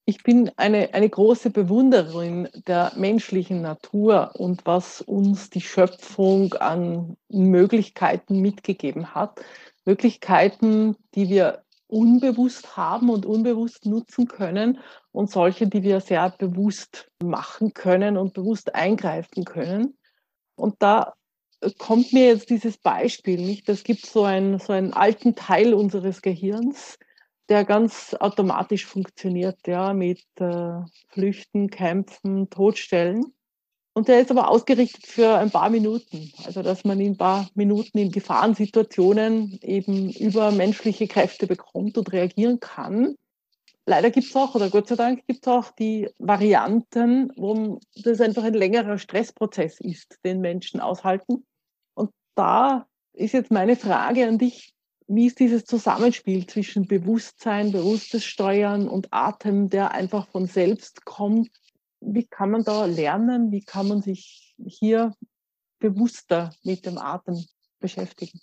ich 0.07 0.23
bin 0.23 0.51
eine, 0.57 0.93
eine 0.93 1.09
große 1.09 1.51
Bewunderin 1.51 2.49
der 2.67 2.93
menschlichen 2.97 3.63
Natur 3.63 4.33
und 4.35 4.67
was 4.67 5.01
uns 5.01 5.49
die 5.51 5.63
Schöpfung 5.63 6.53
an 6.55 7.17
Möglichkeiten 7.29 8.41
mitgegeben 8.41 9.15
hat. 9.15 9.41
Möglichkeiten, 9.87 10.97
die 11.15 11.29
wir 11.29 11.63
unbewusst 11.87 12.77
haben 12.77 13.09
und 13.09 13.25
unbewusst 13.25 13.87
nutzen 13.87 14.27
können 14.27 14.79
und 15.13 15.31
solche, 15.31 15.69
die 15.69 15.83
wir 15.83 16.01
sehr 16.01 16.31
bewusst 16.31 17.11
machen 17.23 17.73
können 17.73 18.17
und 18.17 18.35
bewusst 18.35 18.75
eingreifen 18.75 19.45
können. 19.45 19.97
Und 20.57 20.77
da 20.81 21.15
kommt 21.79 22.13
mir 22.13 22.27
jetzt 22.27 22.51
dieses 22.51 22.77
Beispiel 22.77 23.41
nicht. 23.41 23.69
Es 23.69 23.85
gibt 23.85 24.05
so 24.05 24.25
einen, 24.25 24.59
so 24.59 24.73
einen 24.73 24.93
alten 24.93 25.35
Teil 25.35 25.73
unseres 25.73 26.21
Gehirns, 26.21 26.99
der 27.49 27.65
ganz 27.65 28.15
automatisch 28.19 28.87
funktioniert, 28.87 29.67
ja, 29.67 29.93
mit 29.93 30.25
äh, 30.37 30.81
Flüchten, 31.09 31.71
Kämpfen, 31.71 32.49
Todstellen. 32.51 33.35
Und 33.97 34.09
der 34.09 34.21
ist 34.21 34.31
aber 34.31 34.49
ausgerichtet 34.49 35.07
für 35.07 35.37
ein 35.37 35.51
paar 35.51 35.71
Minuten. 35.71 36.33
Also, 36.45 36.63
dass 36.63 36.85
man 36.85 36.99
in 37.01 37.13
ein 37.13 37.17
paar 37.17 37.49
Minuten 37.55 37.99
in 37.99 38.11
Gefahrensituationen 38.11 39.59
eben 39.63 40.11
über 40.11 40.51
menschliche 40.51 41.07
Kräfte 41.07 41.47
bekommt 41.47 41.97
und 41.97 42.13
reagieren 42.13 42.59
kann. 42.59 43.15
Leider 43.87 44.11
gibt 44.11 44.27
es 44.27 44.35
auch, 44.35 44.55
oder 44.55 44.71
Gott 44.71 44.89
sei 44.89 44.97
Dank 44.97 45.27
gibt 45.27 45.47
es 45.47 45.53
auch 45.53 45.71
die 45.73 46.09
Varianten, 46.19 47.31
wo 47.37 47.79
das 47.95 48.21
einfach 48.21 48.43
ein 48.43 48.55
längerer 48.55 48.99
Stressprozess 48.99 49.79
ist, 49.79 50.19
den 50.25 50.41
Menschen 50.41 50.81
aushalten. 50.81 51.47
Und 51.95 52.11
da 52.35 52.87
ist 53.13 53.33
jetzt 53.33 53.53
meine 53.53 53.77
Frage 53.77 54.27
an 54.27 54.39
dich, 54.39 54.74
wie 55.07 55.27
ist 55.27 55.39
dieses 55.39 55.65
Zusammenspiel 55.65 56.47
zwischen 56.47 56.87
Bewusstsein, 56.87 57.73
bewusstes 57.73 58.25
Steuern 58.25 58.89
und 58.89 59.13
Atem, 59.13 59.69
der 59.69 59.91
einfach 59.91 60.29
von 60.29 60.47
selbst 60.47 61.05
kommt? 61.05 61.51
Wie 62.01 62.27
kann 62.27 62.51
man 62.51 62.65
da 62.65 62.87
lernen? 62.87 63.53
Wie 63.53 63.63
kann 63.63 63.89
man 63.89 64.03
sich 64.03 64.55
hier 64.67 65.15
bewusster 65.79 66.55
mit 66.63 66.87
dem 66.87 66.99
Atem 66.99 67.45
beschäftigen? 67.81 68.41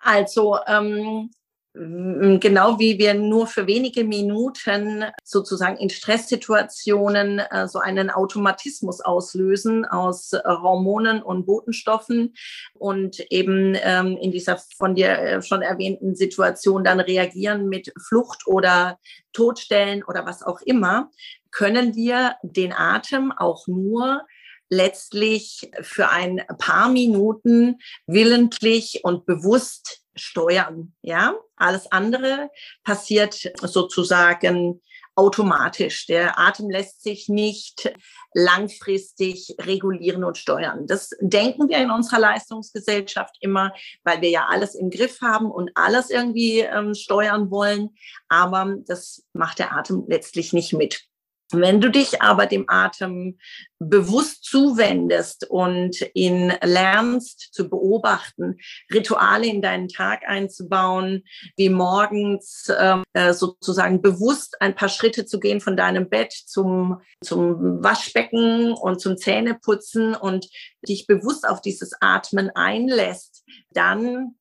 Also 0.00 0.58
ähm, 0.66 1.30
genau 1.74 2.78
wie 2.78 2.98
wir 2.98 3.14
nur 3.14 3.48
für 3.48 3.66
wenige 3.66 4.04
Minuten 4.04 5.04
sozusagen 5.24 5.76
in 5.76 5.90
Stresssituationen 5.90 7.40
äh, 7.40 7.66
so 7.66 7.80
einen 7.80 8.10
Automatismus 8.10 9.00
auslösen 9.00 9.84
aus 9.84 10.32
äh, 10.32 10.40
Hormonen 10.44 11.20
und 11.20 11.46
Botenstoffen 11.46 12.34
und 12.74 13.18
eben 13.32 13.76
ähm, 13.82 14.16
in 14.18 14.30
dieser 14.30 14.58
von 14.78 14.94
dir 14.94 15.18
äh, 15.18 15.42
schon 15.42 15.62
erwähnten 15.62 16.14
Situation 16.14 16.84
dann 16.84 17.00
reagieren 17.00 17.68
mit 17.68 17.92
Flucht 18.00 18.46
oder 18.46 19.00
Todstellen 19.32 20.04
oder 20.04 20.24
was 20.26 20.44
auch 20.44 20.60
immer, 20.60 21.10
können 21.50 21.96
wir 21.96 22.36
den 22.44 22.72
Atem 22.72 23.32
auch 23.32 23.66
nur 23.66 24.22
letztlich 24.68 25.70
für 25.82 26.08
ein 26.08 26.40
paar 26.58 26.88
Minuten 26.88 27.78
willentlich 28.06 29.00
und 29.02 29.26
bewusst 29.26 30.03
steuern. 30.16 30.94
Ja, 31.02 31.34
alles 31.56 31.90
andere 31.90 32.50
passiert 32.82 33.52
sozusagen 33.62 34.80
automatisch. 35.16 36.06
Der 36.06 36.38
Atem 36.38 36.70
lässt 36.70 37.02
sich 37.02 37.28
nicht 37.28 37.92
langfristig 38.32 39.54
regulieren 39.60 40.24
und 40.24 40.36
steuern. 40.36 40.86
Das 40.86 41.10
denken 41.20 41.68
wir 41.68 41.78
in 41.78 41.90
unserer 41.90 42.18
Leistungsgesellschaft 42.18 43.36
immer, 43.40 43.72
weil 44.02 44.20
wir 44.20 44.30
ja 44.30 44.46
alles 44.48 44.74
im 44.74 44.90
Griff 44.90 45.20
haben 45.20 45.50
und 45.50 45.70
alles 45.74 46.10
irgendwie 46.10 46.60
ähm, 46.60 46.94
steuern 46.94 47.50
wollen. 47.50 47.90
Aber 48.28 48.74
das 48.86 49.24
macht 49.32 49.60
der 49.60 49.72
Atem 49.72 50.04
letztlich 50.08 50.52
nicht 50.52 50.72
mit. 50.72 51.06
Wenn 51.52 51.80
du 51.80 51.90
dich 51.90 52.22
aber 52.22 52.46
dem 52.46 52.64
Atem 52.68 53.38
bewusst 53.78 54.44
zuwendest 54.44 55.48
und 55.48 55.96
ihn 56.14 56.52
lernst 56.62 57.52
zu 57.52 57.68
beobachten, 57.68 58.58
Rituale 58.92 59.46
in 59.46 59.60
deinen 59.60 59.88
Tag 59.88 60.22
einzubauen, 60.26 61.24
wie 61.56 61.68
morgens 61.68 62.72
ähm, 62.78 63.02
äh, 63.12 63.34
sozusagen 63.34 64.00
bewusst 64.00 64.60
ein 64.60 64.74
paar 64.74 64.88
Schritte 64.88 65.26
zu 65.26 65.38
gehen 65.38 65.60
von 65.60 65.76
deinem 65.76 66.08
Bett 66.08 66.32
zum, 66.32 67.00
zum 67.22 67.82
Waschbecken 67.82 68.72
und 68.72 69.00
zum 69.00 69.16
Zähneputzen 69.16 70.14
und 70.14 70.48
dich 70.88 71.06
bewusst 71.06 71.46
auf 71.46 71.60
dieses 71.60 71.92
Atmen 72.00 72.50
einlässt, 72.54 73.44
dann 73.70 74.34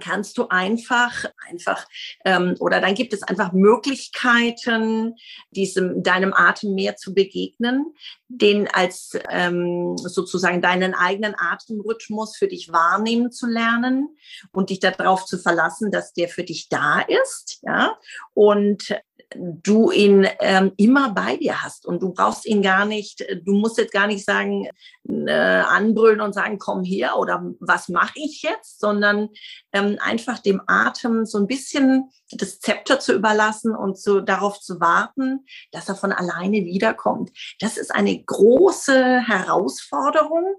kannst 0.00 0.38
du 0.38 0.48
einfach, 0.48 1.24
einfach, 1.48 1.86
ähm, 2.24 2.56
oder 2.60 2.80
dann 2.80 2.94
gibt 2.94 3.12
es 3.12 3.22
einfach 3.22 3.52
Möglichkeiten, 3.52 5.14
diesem, 5.50 6.02
deinem 6.02 6.32
Atem 6.34 6.74
mehr 6.74 6.96
zu 6.96 7.14
begegnen, 7.14 7.94
den 8.28 8.68
als 8.68 9.16
ähm, 9.30 9.96
sozusagen 9.96 10.60
deinen 10.60 10.94
eigenen 10.94 11.34
Atemrhythmus 11.36 12.36
für 12.36 12.48
dich 12.48 12.72
wahrnehmen 12.72 13.30
zu 13.30 13.46
lernen 13.46 14.16
und 14.52 14.70
dich 14.70 14.80
darauf 14.80 15.24
zu 15.24 15.38
verlassen, 15.38 15.90
dass 15.90 16.12
der 16.12 16.28
für 16.28 16.44
dich 16.44 16.68
da 16.68 17.00
ist, 17.00 17.60
ja, 17.62 17.96
und 18.32 18.94
du 19.36 19.90
ihn 19.90 20.26
ähm, 20.40 20.72
immer 20.76 21.12
bei 21.12 21.36
dir 21.36 21.62
hast 21.62 21.86
und 21.86 22.02
du 22.02 22.12
brauchst 22.12 22.46
ihn 22.46 22.62
gar 22.62 22.84
nicht, 22.84 23.24
du 23.44 23.52
musst 23.54 23.78
jetzt 23.78 23.92
gar 23.92 24.06
nicht 24.06 24.24
sagen, 24.24 24.68
äh, 25.08 25.32
anbrüllen 25.32 26.20
und 26.20 26.32
sagen, 26.32 26.58
komm 26.58 26.84
her 26.84 27.18
oder 27.18 27.42
was 27.60 27.88
mache 27.88 28.14
ich 28.16 28.42
jetzt, 28.42 28.80
sondern 28.80 29.28
ähm, 29.72 29.98
einfach 30.00 30.38
dem 30.38 30.62
Atem 30.66 31.26
so 31.26 31.38
ein 31.38 31.46
bisschen 31.46 32.10
das 32.30 32.60
Zepter 32.60 33.00
zu 33.00 33.12
überlassen 33.12 33.74
und 33.74 33.98
so 33.98 34.20
darauf 34.20 34.60
zu 34.60 34.80
warten, 34.80 35.44
dass 35.72 35.88
er 35.88 35.94
von 35.94 36.12
alleine 36.12 36.64
wiederkommt. 36.64 37.30
Das 37.60 37.76
ist 37.76 37.94
eine 37.94 38.22
große 38.22 39.20
Herausforderung. 39.20 40.54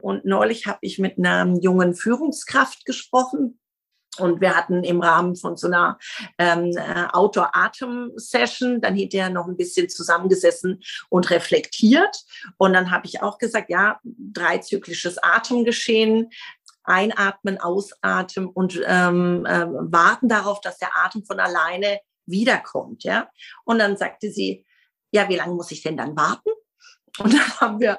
Und 0.00 0.24
neulich 0.24 0.66
habe 0.66 0.78
ich 0.82 0.98
mit 0.98 1.18
einer 1.18 1.46
jungen 1.60 1.94
Führungskraft 1.94 2.84
gesprochen, 2.84 3.58
und 4.18 4.40
wir 4.40 4.56
hatten 4.56 4.84
im 4.84 5.00
Rahmen 5.00 5.36
von 5.36 5.56
so 5.56 5.66
einer 5.66 5.98
ähm, 6.38 6.72
äh, 6.76 7.06
Outdoor-Atem-Session 7.12 8.80
dann 8.80 8.94
hinterher 8.94 9.30
noch 9.30 9.46
ein 9.46 9.56
bisschen 9.56 9.88
zusammengesessen 9.88 10.82
und 11.08 11.30
reflektiert. 11.30 12.24
Und 12.56 12.72
dann 12.72 12.90
habe 12.90 13.06
ich 13.06 13.22
auch 13.22 13.38
gesagt, 13.38 13.70
ja, 13.70 14.00
dreizyklisches 14.04 15.22
Atemgeschehen, 15.22 16.30
einatmen, 16.84 17.60
ausatmen 17.60 18.46
und 18.46 18.80
ähm, 18.86 19.44
äh, 19.44 19.66
warten 19.68 20.28
darauf, 20.28 20.60
dass 20.60 20.78
der 20.78 20.96
Atem 20.96 21.24
von 21.24 21.40
alleine 21.40 22.00
wiederkommt. 22.26 23.04
Ja? 23.04 23.28
Und 23.64 23.78
dann 23.78 23.96
sagte 23.96 24.30
sie, 24.30 24.64
ja, 25.10 25.28
wie 25.28 25.36
lange 25.36 25.54
muss 25.54 25.70
ich 25.70 25.82
denn 25.82 25.96
dann 25.96 26.16
warten? 26.16 26.50
Und 27.18 27.32
dann 27.32 27.40
haben 27.60 27.80
wir, 27.80 27.98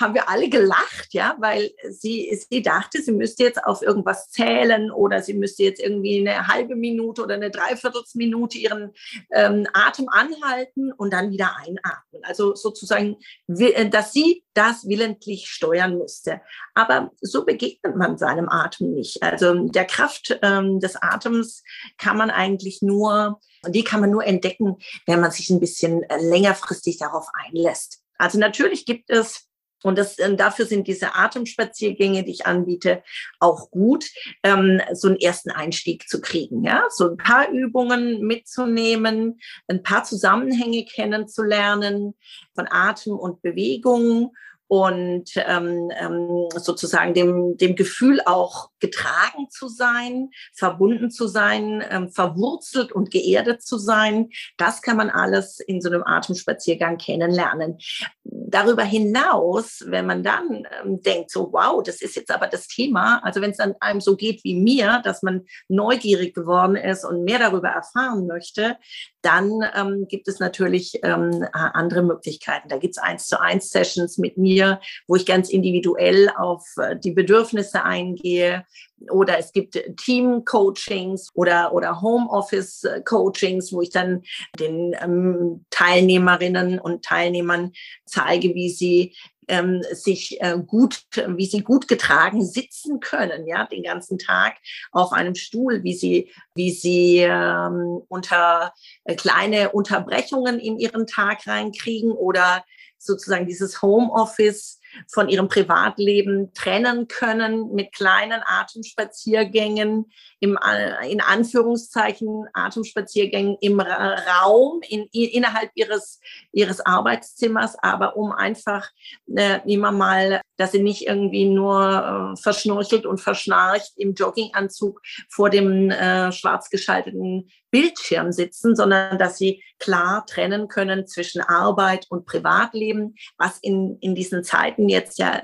haben 0.00 0.14
wir 0.14 0.28
alle 0.28 0.48
gelacht, 0.48 1.08
ja, 1.12 1.36
weil 1.38 1.70
sie, 1.90 2.38
sie 2.50 2.62
dachte, 2.62 3.02
sie 3.02 3.12
müsste 3.12 3.44
jetzt 3.44 3.64
auf 3.64 3.82
irgendwas 3.82 4.30
zählen 4.30 4.90
oder 4.90 5.22
sie 5.22 5.34
müsste 5.34 5.64
jetzt 5.64 5.80
irgendwie 5.80 6.20
eine 6.20 6.48
halbe 6.48 6.76
Minute 6.76 7.22
oder 7.22 7.34
eine 7.34 7.50
Dreiviertelsminute 7.50 8.58
ihren 8.58 8.92
ähm, 9.32 9.66
Atem 9.72 10.08
anhalten 10.08 10.92
und 10.92 11.12
dann 11.12 11.30
wieder 11.30 11.56
einatmen. 11.56 12.22
Also 12.22 12.54
sozusagen, 12.54 13.16
äh, 13.48 13.88
dass 13.88 14.12
sie 14.12 14.44
das 14.54 14.88
willentlich 14.88 15.48
steuern 15.48 15.98
müsste. 15.98 16.40
Aber 16.74 17.12
so 17.20 17.44
begegnet 17.44 17.96
man 17.96 18.18
seinem 18.18 18.48
Atem 18.48 18.92
nicht. 18.92 19.22
Also 19.22 19.68
der 19.68 19.84
Kraft 19.84 20.38
ähm, 20.42 20.80
des 20.80 20.96
Atems 20.96 21.62
kann 21.96 22.16
man 22.16 22.30
eigentlich 22.30 22.82
nur, 22.82 23.40
die 23.68 23.84
kann 23.84 24.00
man 24.00 24.10
nur 24.10 24.24
entdecken, 24.24 24.76
wenn 25.06 25.20
man 25.20 25.30
sich 25.30 25.50
ein 25.50 25.60
bisschen 25.60 26.02
äh, 26.04 26.18
längerfristig 26.20 26.98
darauf 26.98 27.28
einlässt. 27.34 28.02
Also 28.18 28.38
natürlich 28.38 28.84
gibt 28.84 29.10
es 29.10 29.48
und 29.84 29.96
das, 29.96 30.18
äh, 30.18 30.34
dafür 30.34 30.66
sind 30.66 30.88
diese 30.88 31.14
Atemspaziergänge, 31.14 32.24
die 32.24 32.32
ich 32.32 32.46
anbiete, 32.46 33.02
auch 33.38 33.70
gut, 33.70 34.06
ähm, 34.42 34.80
so 34.92 35.08
einen 35.08 35.18
ersten 35.18 35.50
Einstieg 35.50 36.08
zu 36.08 36.20
kriegen. 36.20 36.64
Ja? 36.64 36.84
So 36.90 37.10
ein 37.10 37.16
paar 37.16 37.48
Übungen 37.50 38.20
mitzunehmen, 38.26 39.38
ein 39.68 39.82
paar 39.82 40.04
Zusammenhänge 40.04 40.84
kennenzulernen 40.84 42.14
von 42.54 42.66
Atem 42.68 43.12
und 43.12 43.40
Bewegung 43.42 44.32
und 44.66 45.30
ähm, 45.36 45.90
ähm, 45.98 46.48
sozusagen 46.54 47.14
dem, 47.14 47.56
dem 47.56 47.74
Gefühl 47.74 48.20
auch 48.26 48.70
getragen 48.80 49.50
zu 49.50 49.68
sein, 49.68 50.30
verbunden 50.54 51.10
zu 51.10 51.26
sein, 51.26 51.84
ähm, 51.90 52.08
verwurzelt 52.10 52.92
und 52.92 53.10
geerdet 53.10 53.62
zu 53.62 53.78
sein. 53.78 54.30
Das 54.56 54.82
kann 54.82 54.96
man 54.96 55.10
alles 55.10 55.60
in 55.60 55.80
so 55.80 55.88
einem 55.88 56.02
Atemspaziergang 56.04 56.98
kennenlernen. 56.98 57.78
Darüber 58.24 58.84
hinaus, 58.84 59.84
wenn 59.86 60.06
man 60.06 60.22
dann 60.22 60.66
ähm, 60.82 61.02
denkt, 61.02 61.30
so 61.30 61.52
wow, 61.52 61.82
das 61.82 62.00
ist 62.02 62.16
jetzt 62.16 62.30
aber 62.30 62.46
das 62.46 62.66
Thema, 62.66 63.20
also 63.24 63.40
wenn 63.40 63.50
es 63.50 63.58
dann 63.58 63.74
einem 63.80 64.00
so 64.00 64.16
geht 64.16 64.44
wie 64.44 64.54
mir, 64.54 65.00
dass 65.04 65.22
man 65.22 65.46
neugierig 65.68 66.34
geworden 66.34 66.76
ist 66.76 67.04
und 67.04 67.24
mehr 67.24 67.38
darüber 67.38 67.68
erfahren 67.68 68.26
möchte, 68.26 68.76
dann 69.22 69.60
ähm, 69.74 70.06
gibt 70.08 70.28
es 70.28 70.38
natürlich 70.38 71.00
ähm, 71.02 71.44
andere 71.52 72.02
Möglichkeiten. 72.02 72.68
Da 72.68 72.78
gibt 72.78 72.96
es 72.96 73.02
eins 73.02 73.26
zu 73.26 73.40
eins 73.40 73.70
Sessions 73.70 74.18
mit 74.18 74.38
mir, 74.38 74.80
wo 75.06 75.16
ich 75.16 75.26
ganz 75.26 75.50
individuell 75.50 76.30
auf 76.36 76.64
äh, 76.76 76.96
die 76.96 77.10
Bedürfnisse 77.10 77.84
eingehe. 77.84 78.64
Oder 79.10 79.38
es 79.38 79.52
gibt 79.52 79.78
Team-Coachings 80.04 81.30
oder, 81.34 81.72
oder 81.72 82.00
Homeoffice-Coachings, 82.00 83.72
wo 83.72 83.82
ich 83.82 83.90
dann 83.90 84.22
den 84.58 84.96
ähm, 85.00 85.64
Teilnehmerinnen 85.70 86.78
und 86.78 87.04
Teilnehmern 87.04 87.72
zeige, 88.06 88.54
wie 88.54 88.70
sie 88.70 89.14
ähm, 89.48 89.82
sich 89.92 90.40
äh, 90.40 90.58
gut, 90.64 91.04
wie 91.36 91.46
sie 91.46 91.62
gut 91.62 91.88
getragen 91.88 92.44
sitzen 92.44 93.00
können, 93.00 93.46
ja, 93.46 93.66
den 93.66 93.82
ganzen 93.82 94.18
Tag 94.18 94.56
auf 94.92 95.12
einem 95.12 95.34
Stuhl, 95.34 95.82
wie 95.82 95.94
sie, 95.94 96.30
wie 96.54 96.70
sie 96.70 97.18
ähm, 97.18 98.02
unter 98.08 98.72
äh, 99.04 99.16
kleine 99.16 99.70
Unterbrechungen 99.70 100.60
in 100.60 100.78
ihren 100.78 101.06
Tag 101.06 101.46
reinkriegen 101.46 102.12
oder 102.12 102.64
sozusagen 102.98 103.46
dieses 103.46 103.80
Homeoffice 103.80 104.77
von 105.06 105.28
ihrem 105.28 105.48
Privatleben 105.48 106.52
trennen 106.54 107.08
können 107.08 107.74
mit 107.74 107.92
kleinen 107.92 108.40
Atemspaziergängen, 108.44 110.10
im, 110.40 110.56
äh, 110.56 111.10
in 111.10 111.20
Anführungszeichen 111.20 112.46
Atemspaziergängen 112.52 113.56
im 113.60 113.80
Raum, 113.80 114.80
in, 114.88 115.06
innerhalb 115.12 115.70
ihres, 115.74 116.20
ihres 116.52 116.80
Arbeitszimmers, 116.80 117.76
aber 117.82 118.16
um 118.16 118.32
einfach 118.32 118.88
äh, 119.34 119.60
immer 119.66 119.92
mal, 119.92 120.40
dass 120.56 120.72
sie 120.72 120.82
nicht 120.82 121.06
irgendwie 121.06 121.44
nur 121.44 122.34
äh, 122.34 122.40
verschnurchelt 122.40 123.06
und 123.06 123.20
verschnarcht 123.20 123.92
im 123.96 124.14
Jogginganzug 124.14 125.00
vor 125.28 125.50
dem 125.50 125.90
äh, 125.90 126.32
schwarz 126.32 126.70
geschalteten 126.70 127.50
Bildschirm 127.70 128.32
sitzen, 128.32 128.74
sondern 128.74 129.18
dass 129.18 129.38
sie 129.38 129.62
klar 129.78 130.24
trennen 130.26 130.68
können 130.68 131.06
zwischen 131.06 131.40
Arbeit 131.40 132.06
und 132.08 132.26
Privatleben, 132.26 133.14
was 133.36 133.58
in, 133.58 133.98
in 134.00 134.14
diesen 134.14 134.42
Zeiten 134.42 134.88
jetzt 134.88 135.18
ja 135.18 135.42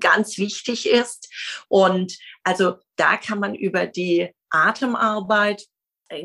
ganz 0.00 0.38
wichtig 0.38 0.88
ist. 0.88 1.28
Und 1.68 2.16
also 2.48 2.78
da 2.96 3.18
kann 3.18 3.40
man 3.40 3.54
über 3.54 3.84
die 3.84 4.34
Atemarbeit 4.48 5.66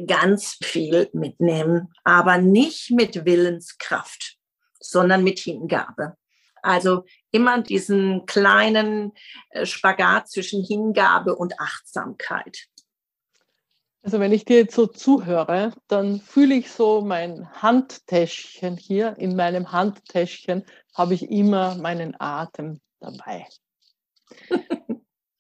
ganz 0.08 0.58
viel 0.64 1.10
mitnehmen, 1.12 1.92
aber 2.06 2.38
nicht 2.38 2.92
mit 2.92 3.26
Willenskraft, 3.26 4.38
sondern 4.80 5.26
mit 5.26 5.40
Hingabe. 5.40 6.16
Also 6.62 7.04
immer 7.32 7.62
diesen 7.62 8.26
kleinen 8.26 9.12
äh, 9.50 9.66
Spagat 9.66 10.30
zwischen 10.30 10.64
Hingabe 10.64 11.36
und 11.36 11.60
Achtsamkeit. 11.60 12.68
Also 14.02 14.22
wenn 14.22 14.32
ich 14.32 14.46
dir 14.46 14.60
jetzt 14.60 14.76
so 14.76 14.88
zuhöre, 14.88 15.74
dann 15.90 16.22
fühle 16.22 16.56
ich 16.56 16.72
so 16.72 17.02
mein 17.02 17.52
Handtäschchen 17.62 18.78
hier. 18.78 19.18
In 19.18 19.36
meinem 19.36 19.74
Handtäschchen 19.74 20.64
habe 20.94 21.16
ich 21.16 21.30
immer 21.30 21.76
meinen 21.76 22.16
Atem 22.18 22.80
dabei. 23.02 23.46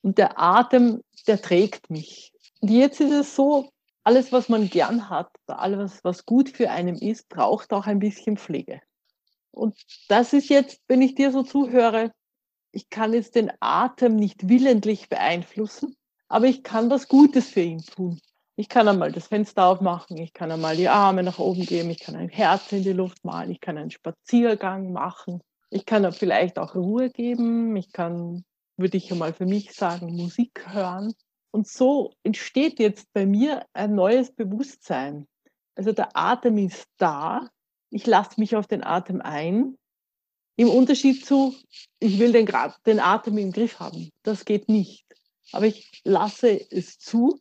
Und 0.03 0.17
der 0.19 0.39
Atem, 0.39 1.01
der 1.25 1.41
trägt 1.41 1.89
mich. 1.89 2.31
Und 2.61 2.69
jetzt 2.69 3.01
ist 3.01 3.11
es 3.11 3.35
so, 3.35 3.71
alles, 4.03 4.31
was 4.31 4.49
man 4.49 4.69
gern 4.69 5.09
hat, 5.09 5.29
alles, 5.47 6.03
was 6.03 6.25
gut 6.25 6.49
für 6.49 6.69
einen 6.69 6.97
ist, 6.97 7.29
braucht 7.29 7.71
auch 7.73 7.87
ein 7.87 7.99
bisschen 7.99 8.37
Pflege. 8.37 8.81
Und 9.51 9.77
das 10.09 10.33
ist 10.33 10.49
jetzt, 10.49 10.81
wenn 10.87 11.01
ich 11.01 11.15
dir 11.15 11.31
so 11.31 11.43
zuhöre, 11.43 12.11
ich 12.71 12.89
kann 12.89 13.13
jetzt 13.13 13.35
den 13.35 13.51
Atem 13.59 14.15
nicht 14.15 14.49
willentlich 14.49 15.07
beeinflussen, 15.07 15.95
aber 16.27 16.47
ich 16.47 16.63
kann 16.63 16.89
was 16.89 17.07
Gutes 17.07 17.49
für 17.49 17.61
ihn 17.61 17.83
tun. 17.83 18.19
Ich 18.55 18.67
kann 18.67 18.87
einmal 18.87 19.11
das 19.11 19.27
Fenster 19.27 19.65
aufmachen, 19.65 20.17
ich 20.17 20.33
kann 20.33 20.51
einmal 20.51 20.75
die 20.75 20.89
Arme 20.89 21.23
nach 21.23 21.39
oben 21.39 21.65
geben, 21.65 21.89
ich 21.89 21.99
kann 21.99 22.15
ein 22.15 22.29
Herz 22.29 22.71
in 22.71 22.83
die 22.83 22.93
Luft 22.93 23.23
malen, 23.23 23.51
ich 23.51 23.61
kann 23.61 23.77
einen 23.77 23.91
Spaziergang 23.91 24.91
machen, 24.91 25.41
ich 25.69 25.85
kann 25.85 26.11
vielleicht 26.11 26.59
auch 26.59 26.75
Ruhe 26.75 27.09
geben, 27.09 27.75
ich 27.75 27.91
kann, 27.91 28.43
würde 28.77 28.97
ich 28.97 29.11
einmal 29.11 29.33
für 29.33 29.45
mich 29.45 29.73
sagen, 29.73 30.15
Musik 30.15 30.65
hören. 30.67 31.13
Und 31.51 31.67
so 31.67 32.13
entsteht 32.23 32.79
jetzt 32.79 33.11
bei 33.13 33.25
mir 33.25 33.65
ein 33.73 33.93
neues 33.93 34.31
Bewusstsein. 34.31 35.27
Also 35.75 35.91
der 35.91 36.15
Atem 36.15 36.57
ist 36.57 36.87
da, 36.97 37.47
ich 37.89 38.07
lasse 38.07 38.39
mich 38.39 38.55
auf 38.55 38.67
den 38.67 38.83
Atem 38.83 39.21
ein. 39.21 39.77
Im 40.55 40.69
Unterschied 40.69 41.25
zu, 41.25 41.55
ich 41.99 42.19
will 42.19 42.31
den, 42.31 42.47
den 42.85 42.99
Atem 42.99 43.37
im 43.37 43.51
Griff 43.51 43.79
haben. 43.79 44.09
Das 44.23 44.45
geht 44.45 44.69
nicht. 44.69 45.05
Aber 45.51 45.65
ich 45.65 46.01
lasse 46.03 46.59
es 46.71 46.97
zu 46.97 47.39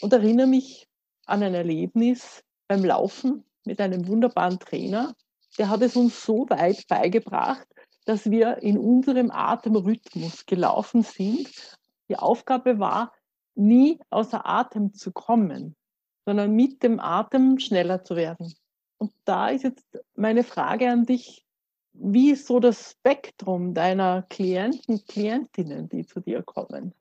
und 0.00 0.12
erinnere 0.12 0.46
mich 0.46 0.86
an 1.26 1.42
ein 1.42 1.54
Erlebnis 1.54 2.42
beim 2.68 2.84
Laufen 2.84 3.44
mit 3.64 3.80
einem 3.80 4.06
wunderbaren 4.06 4.58
Trainer. 4.58 5.14
Der 5.56 5.68
hat 5.68 5.82
es 5.82 5.96
uns 5.96 6.24
so 6.24 6.48
weit 6.48 6.86
beigebracht, 6.88 7.66
dass 8.08 8.30
wir 8.30 8.62
in 8.62 8.78
unserem 8.78 9.30
Atemrhythmus 9.30 10.46
gelaufen 10.46 11.02
sind. 11.02 11.78
Die 12.08 12.16
Aufgabe 12.16 12.78
war, 12.78 13.12
nie 13.54 14.00
außer 14.08 14.46
Atem 14.46 14.94
zu 14.94 15.12
kommen, 15.12 15.76
sondern 16.24 16.56
mit 16.56 16.82
dem 16.82 17.00
Atem 17.00 17.58
schneller 17.58 18.02
zu 18.04 18.16
werden. 18.16 18.54
Und 18.96 19.12
da 19.26 19.48
ist 19.48 19.64
jetzt 19.64 19.84
meine 20.14 20.42
Frage 20.42 20.90
an 20.90 21.04
dich, 21.04 21.44
wie 21.92 22.30
ist 22.30 22.46
so 22.46 22.60
das 22.60 22.92
Spektrum 22.92 23.74
deiner 23.74 24.22
Klienten, 24.22 25.04
Klientinnen, 25.04 25.90
die 25.90 26.06
zu 26.06 26.20
dir 26.20 26.42
kommen? 26.42 26.94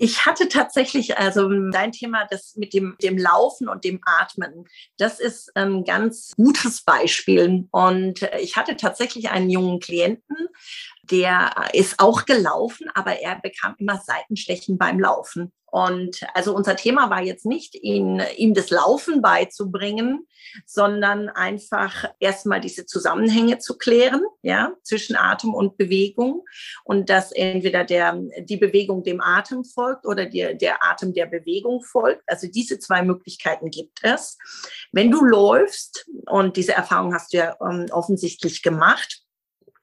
Ich 0.00 0.26
hatte 0.26 0.48
tatsächlich, 0.48 1.18
also 1.18 1.48
dein 1.70 1.90
Thema, 1.92 2.26
das 2.30 2.54
mit 2.56 2.72
dem, 2.72 2.96
dem 3.02 3.18
Laufen 3.18 3.68
und 3.68 3.84
dem 3.84 4.00
Atmen, 4.04 4.66
das 4.96 5.18
ist 5.18 5.54
ein 5.56 5.84
ganz 5.84 6.34
gutes 6.36 6.82
Beispiel. 6.82 7.66
Und 7.72 8.22
ich 8.40 8.56
hatte 8.56 8.76
tatsächlich 8.76 9.30
einen 9.30 9.50
jungen 9.50 9.80
Klienten, 9.80 10.36
der 11.10 11.50
ist 11.72 11.98
auch 11.98 12.24
gelaufen, 12.24 12.88
aber 12.94 13.20
er 13.20 13.40
bekam 13.40 13.74
immer 13.78 13.98
Seitenstechen 13.98 14.78
beim 14.78 15.00
Laufen. 15.00 15.52
Und 15.70 16.22
also 16.32 16.54
unser 16.54 16.76
Thema 16.76 17.10
war 17.10 17.22
jetzt 17.22 17.44
nicht, 17.44 17.74
ihn, 17.74 18.22
ihm 18.36 18.54
das 18.54 18.70
Laufen 18.70 19.20
beizubringen, 19.20 20.26
sondern 20.64 21.28
einfach 21.28 22.06
erstmal 22.20 22.60
diese 22.60 22.86
Zusammenhänge 22.86 23.58
zu 23.58 23.76
klären, 23.76 24.22
ja, 24.40 24.72
zwischen 24.82 25.14
Atem 25.14 25.52
und 25.52 25.76
Bewegung 25.76 26.44
und 26.84 27.10
dass 27.10 27.32
entweder 27.32 27.84
der, 27.84 28.18
die 28.40 28.56
Bewegung 28.56 29.04
dem 29.04 29.20
Atem 29.20 29.62
folgt 29.62 30.06
oder 30.06 30.24
der, 30.24 30.54
der 30.54 30.82
Atem 30.82 31.12
der 31.12 31.26
Bewegung 31.26 31.82
folgt. 31.82 32.22
Also 32.26 32.46
diese 32.46 32.78
zwei 32.78 33.02
Möglichkeiten 33.02 33.70
gibt 33.70 33.98
es. 34.02 34.38
Wenn 34.92 35.10
du 35.10 35.22
läufst, 35.22 36.06
und 36.26 36.56
diese 36.56 36.72
Erfahrung 36.72 37.12
hast 37.12 37.34
du 37.34 37.38
ja 37.38 37.56
ähm, 37.60 37.86
offensichtlich 37.90 38.62
gemacht, 38.62 39.22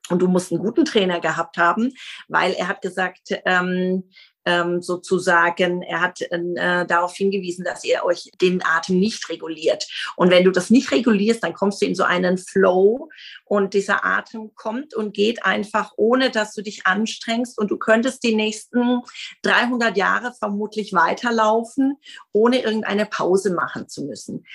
und 0.09 0.21
du 0.21 0.27
musst 0.27 0.51
einen 0.51 0.61
guten 0.61 0.85
Trainer 0.85 1.19
gehabt 1.19 1.57
haben, 1.57 1.93
weil 2.27 2.53
er 2.53 2.67
hat 2.67 2.81
gesagt, 2.81 3.29
ähm, 3.45 4.03
ähm, 4.45 4.81
sozusagen, 4.81 5.81
er 5.81 6.01
hat 6.01 6.21
äh, 6.21 6.85
darauf 6.85 7.15
hingewiesen, 7.15 7.65
dass 7.65 7.83
ihr 7.83 8.03
euch 8.03 8.29
den 8.41 8.63
Atem 8.63 8.99
nicht 8.99 9.27
reguliert. 9.29 9.87
Und 10.15 10.29
wenn 10.29 10.43
du 10.43 10.51
das 10.51 10.69
nicht 10.69 10.91
regulierst, 10.91 11.43
dann 11.43 11.53
kommst 11.53 11.81
du 11.81 11.85
in 11.85 11.95
so 11.95 12.03
einen 12.03 12.37
Flow 12.37 13.09
und 13.45 13.73
dieser 13.73 14.05
Atem 14.05 14.53
kommt 14.55 14.93
und 14.93 15.13
geht 15.13 15.43
einfach, 15.43 15.93
ohne 15.97 16.29
dass 16.29 16.53
du 16.53 16.61
dich 16.61 16.85
anstrengst. 16.85 17.57
Und 17.57 17.71
du 17.71 17.77
könntest 17.77 18.23
die 18.23 18.35
nächsten 18.35 19.01
300 19.41 19.97
Jahre 19.97 20.33
vermutlich 20.37 20.93
weiterlaufen, 20.93 21.97
ohne 22.31 22.61
irgendeine 22.61 23.07
Pause 23.07 23.53
machen 23.53 23.89
zu 23.89 24.05
müssen. 24.05 24.45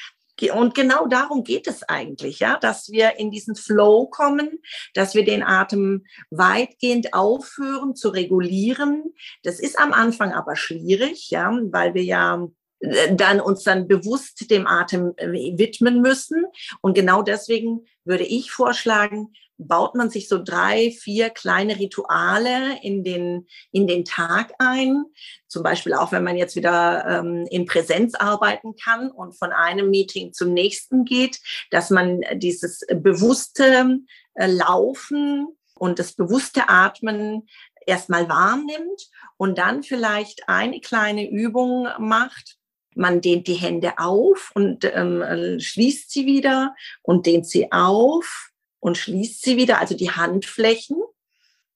Und 0.49 0.75
genau 0.75 1.07
darum 1.07 1.45
geht 1.45 1.67
es 1.67 1.83
eigentlich, 1.83 2.39
ja, 2.39 2.59
dass 2.59 2.91
wir 2.91 3.19
in 3.19 3.31
diesen 3.31 3.55
Flow 3.55 4.07
kommen, 4.07 4.61
dass 4.95 5.15
wir 5.15 5.25
den 5.25 5.43
Atem 5.43 6.05
weitgehend 6.31 7.13
aufhören 7.13 7.95
zu 7.95 8.09
regulieren. 8.09 9.15
Das 9.43 9.61
ist 9.61 9.79
am 9.79 9.93
Anfang 9.93 10.33
aber 10.33 10.57
schwierig, 10.57 11.31
ja, 11.31 11.53
weil 11.71 11.95
wir 11.95 12.05
ja 12.05 12.49
äh, 12.81 13.15
dann 13.15 13.41
uns 13.41 13.63
dann 13.63 13.87
bewusst 13.87 14.51
dem 14.51 14.67
Atem 14.67 15.13
äh, 15.17 15.59
widmen 15.59 16.01
müssen. 16.01 16.45
Und 16.81 16.95
genau 16.95 17.23
deswegen 17.23 17.85
würde 18.05 18.25
ich 18.25 18.51
vorschlagen, 18.51 19.33
baut 19.61 19.95
man 19.95 20.11
sich 20.11 20.29
so 20.29 20.43
drei, 20.43 20.91
vier 20.91 21.31
kleine 21.31 21.79
Rituale 21.79 22.83
in 22.83 23.05
den, 23.05 23.47
in 23.73 23.87
den 23.87 24.05
Tag 24.05 24.53
ein. 24.59 25.05
Zum 25.49 25.63
Beispiel 25.63 25.95
auch, 25.95 26.13
wenn 26.13 26.25
man 26.25 26.37
jetzt 26.37 26.57
wieder 26.57 27.05
ähm, 27.07 27.47
in 27.51 27.67
Präsenz 27.67 28.15
arbeiten 28.15 28.75
kann 28.77 29.11
und 29.11 29.39
von 29.39 29.53
einem 29.53 29.91
Meeting 29.91 30.33
zum 30.33 30.53
nächsten 30.53 31.05
geht, 31.05 31.41
dass 31.71 31.91
man 31.91 32.23
dieses 32.35 32.81
bewusste 32.95 33.99
äh, 34.35 34.47
Laufen 34.47 35.49
und 35.75 35.99
das 35.99 36.13
bewusste 36.13 36.69
Atmen 36.69 37.47
erstmal 37.87 38.29
wahrnimmt 38.29 39.11
und 39.37 39.59
dann 39.59 39.83
vielleicht 39.83 40.49
eine 40.49 40.81
kleine 40.81 41.29
Übung 41.29 41.89
macht, 41.99 42.57
man 42.95 43.21
dehnt 43.21 43.47
die 43.47 43.55
Hände 43.55 43.99
auf 43.99 44.51
und 44.55 44.85
ähm, 44.85 45.23
äh, 45.23 45.61
schließt 45.61 46.11
sie 46.11 46.27
wieder 46.27 46.75
und 47.03 47.27
dehnt 47.27 47.47
sie 47.47 47.71
auf 47.71 48.50
und 48.81 48.99
schließt 48.99 49.43
sie 49.43 49.57
wieder, 49.57 49.79
also 49.79 49.97
die 49.97 50.11
Handflächen. 50.11 50.97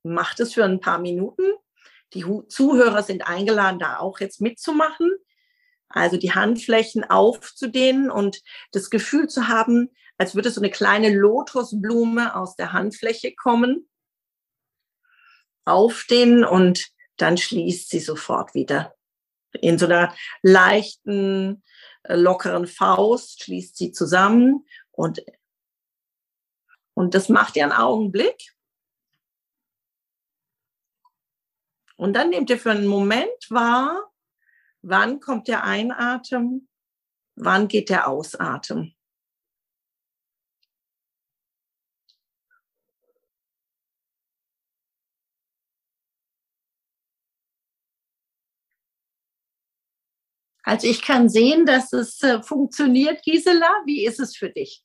Macht 0.03 0.41
es 0.41 0.55
für 0.55 0.65
ein 0.65 0.81
paar 0.81 0.99
Minuten. 0.99 1.45
Die 2.13 2.25
Zuhörer 2.49 3.03
sind 3.03 3.27
eingeladen, 3.27 3.79
da 3.79 3.99
auch 3.99 4.21
jetzt 4.21 4.41
mitzumachen. 4.41 5.15
Also 5.89 6.17
die 6.17 6.33
Handflächen 6.33 7.05
aufzudehnen 7.05 8.11
und 8.11 8.41
das 8.73 8.91
Gefühl 8.91 9.29
zu 9.29 9.49
haben, 9.49 9.91
als 10.19 10.35
würde 10.35 10.51
so 10.51 10.61
eine 10.61 10.71
kleine 10.71 11.15
Lotusblume 11.15 12.35
aus 12.35 12.57
der 12.57 12.73
Handfläche 12.73 13.35
kommen. 13.35 13.89
Aufdehnen 15.65 16.45
und 16.45 16.89
dann 17.17 17.39
schließt 17.39 17.91
sie 17.91 18.01
sofort 18.01 18.55
wieder 18.55 18.95
in 19.61 19.79
so 19.79 19.87
einer 19.87 20.15
leichten, 20.43 21.63
äh, 22.03 22.17
lockeren 22.17 22.67
Faust, 22.67 23.45
schließt 23.45 23.77
sie 23.77 23.93
zusammen 23.93 24.67
und, 24.91 25.23
und 26.95 27.15
das 27.15 27.29
macht 27.29 27.57
ihr 27.57 27.65
einen 27.65 27.73
Augenblick. 27.73 28.55
Und 31.97 32.15
dann 32.15 32.31
nehmt 32.31 32.51
ihr 32.51 32.59
für 32.59 32.73
einen 32.73 32.87
Moment 32.87 33.51
wahr, 33.51 34.13
wann 34.83 35.21
kommt 35.21 35.49
der 35.49 35.65
Einatmen, 35.65 36.69
wann 37.37 37.69
geht 37.69 37.89
der 37.89 38.09
Ausatmen. 38.09 38.97
Also 50.67 50.89
ich 50.89 51.03
kann 51.03 51.29
sehen, 51.29 51.67
dass 51.67 51.93
es 51.93 52.23
äh, 52.23 52.43
funktioniert, 52.43 53.23
Gisela. 53.23 53.83
Wie 53.85 54.07
ist 54.07 54.19
es 54.19 54.35
für 54.35 54.49
dich? 54.49 54.83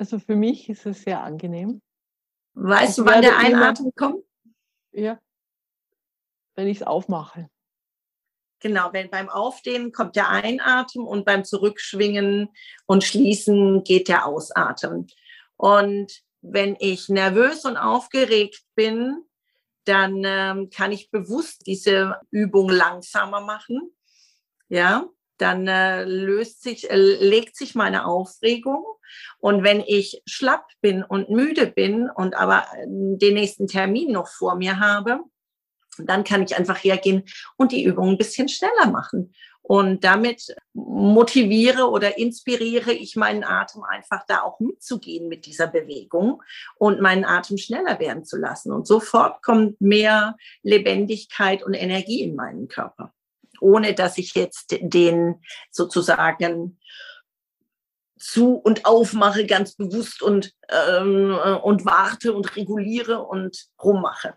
Also 0.00 0.18
für 0.18 0.34
mich 0.34 0.70
ist 0.70 0.86
es 0.86 1.02
sehr 1.02 1.22
angenehm. 1.22 1.82
Weißt 2.54 2.98
ich 2.98 3.04
du, 3.04 3.04
wann 3.04 3.20
der 3.20 3.36
Einatmen 3.36 3.92
kommt? 3.94 4.24
Ja, 4.92 5.20
wenn 6.54 6.68
ich 6.68 6.78
es 6.78 6.86
aufmache. 6.86 7.50
Genau, 8.60 8.94
wenn 8.94 9.10
beim 9.10 9.28
Aufdehnen 9.28 9.92
kommt 9.92 10.16
der 10.16 10.30
Einatmen 10.30 11.06
und 11.06 11.26
beim 11.26 11.44
Zurückschwingen 11.44 12.48
und 12.86 13.04
Schließen 13.04 13.84
geht 13.84 14.08
der 14.08 14.24
Ausatmen. 14.24 15.06
Und 15.56 16.22
wenn 16.40 16.78
ich 16.78 17.10
nervös 17.10 17.66
und 17.66 17.76
aufgeregt 17.76 18.64
bin, 18.74 19.22
dann 19.84 20.22
ähm, 20.24 20.70
kann 20.70 20.92
ich 20.92 21.10
bewusst 21.10 21.66
diese 21.66 22.18
Übung 22.30 22.70
langsamer 22.70 23.42
machen 23.42 23.92
ja, 24.70 25.04
dann 25.40 25.66
äh, 25.66 26.04
löst 26.04 26.62
sich, 26.62 26.90
äh, 26.90 26.96
legt 26.96 27.56
sich 27.56 27.74
meine 27.74 28.06
Aufregung. 28.06 28.84
Und 29.38 29.64
wenn 29.64 29.80
ich 29.80 30.22
schlapp 30.26 30.66
bin 30.80 31.02
und 31.02 31.30
müde 31.30 31.66
bin 31.66 32.08
und 32.08 32.34
aber 32.34 32.66
äh, 32.74 32.86
den 32.86 33.34
nächsten 33.34 33.66
Termin 33.66 34.12
noch 34.12 34.28
vor 34.28 34.56
mir 34.56 34.78
habe, 34.78 35.20
dann 35.98 36.24
kann 36.24 36.42
ich 36.42 36.56
einfach 36.56 36.82
hergehen 36.82 37.24
und 37.56 37.72
die 37.72 37.84
Übung 37.84 38.10
ein 38.10 38.18
bisschen 38.18 38.48
schneller 38.48 38.90
machen 38.90 39.34
Und 39.62 40.04
damit 40.04 40.54
motiviere 40.72 41.90
oder 41.90 42.18
inspiriere 42.18 42.92
ich 42.92 43.16
meinen 43.16 43.44
Atem 43.44 43.82
einfach 43.84 44.24
da 44.26 44.42
auch 44.42 44.58
mitzugehen 44.60 45.28
mit 45.28 45.46
dieser 45.46 45.66
Bewegung 45.66 46.42
und 46.76 47.00
meinen 47.00 47.24
Atem 47.24 47.58
schneller 47.58 47.98
werden 48.00 48.24
zu 48.24 48.36
lassen. 48.36 48.72
Und 48.72 48.86
sofort 48.86 49.42
kommt 49.42 49.80
mehr 49.80 50.36
Lebendigkeit 50.62 51.62
und 51.62 51.74
Energie 51.74 52.22
in 52.22 52.34
meinen 52.34 52.68
Körper, 52.68 53.12
ohne 53.60 53.94
dass 53.94 54.18
ich 54.18 54.34
jetzt 54.34 54.76
den 54.80 55.42
sozusagen 55.70 56.78
zu 58.18 58.54
und 58.54 58.84
aufmache 58.84 59.46
ganz 59.46 59.74
bewusst 59.74 60.22
und, 60.22 60.52
ähm, 60.68 61.36
und 61.62 61.84
warte 61.86 62.34
und 62.34 62.54
reguliere 62.56 63.24
und 63.24 63.68
rummache. 63.82 64.34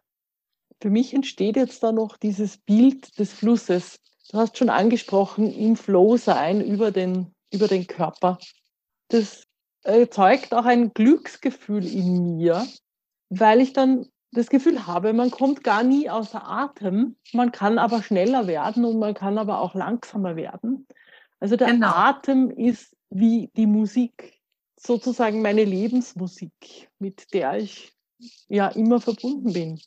Für 0.82 0.90
mich 0.90 1.14
entsteht 1.14 1.58
jetzt 1.58 1.84
da 1.84 1.92
noch 1.92 2.18
dieses 2.18 2.58
Bild 2.58 3.18
des 3.20 3.34
Flusses. 3.34 4.00
Du 4.32 4.38
hast 4.38 4.58
schon 4.58 4.70
angesprochen, 4.70 5.52
im 5.54 5.76
Flow 5.76 6.18
sein 6.18 6.62
über 6.62 6.92
den, 6.92 7.34
über 7.52 7.68
den 7.68 7.86
Körper. 7.88 8.38
Das 9.10 9.44
erzeugt 9.84 10.54
auch 10.54 10.66
ein 10.66 10.94
Glücksgefühl 10.94 11.86
in 11.86 12.38
mir, 12.38 12.66
weil 13.30 13.60
ich 13.60 13.74
dann 13.74 14.08
das 14.34 14.50
Gefühl 14.50 14.88
habe, 14.88 15.14
man 15.14 15.32
kommt 15.32 15.64
gar 15.64 15.84
nie 15.84 16.10
außer 16.10 16.46
Atem, 16.48 17.16
man 17.34 17.52
kann 17.52 17.78
aber 17.78 18.02
schneller 18.02 18.48
werden 18.48 18.84
und 18.86 19.00
man 19.00 19.14
kann 19.14 19.38
aber 19.38 19.60
auch 19.60 19.76
langsamer 19.76 20.36
werden. 20.36 20.88
Also 21.40 21.56
der 21.56 21.68
genau. 21.68 21.88
Atem 21.88 22.50
ist 22.50 22.96
wie 23.10 23.52
die 23.56 23.68
Musik, 23.68 24.40
sozusagen 24.76 25.42
meine 25.42 25.64
Lebensmusik, 25.64 26.90
mit 27.00 27.34
der 27.34 27.58
ich 27.58 27.94
ja 28.48 28.68
immer 28.70 29.00
verbunden 29.00 29.54
bin. 29.54 29.82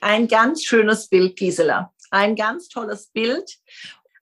Ein 0.00 0.28
ganz 0.28 0.64
schönes 0.64 1.08
Bild, 1.08 1.36
Gisela. 1.36 1.92
Ein 2.10 2.36
ganz 2.36 2.68
tolles 2.68 3.08
Bild. 3.08 3.58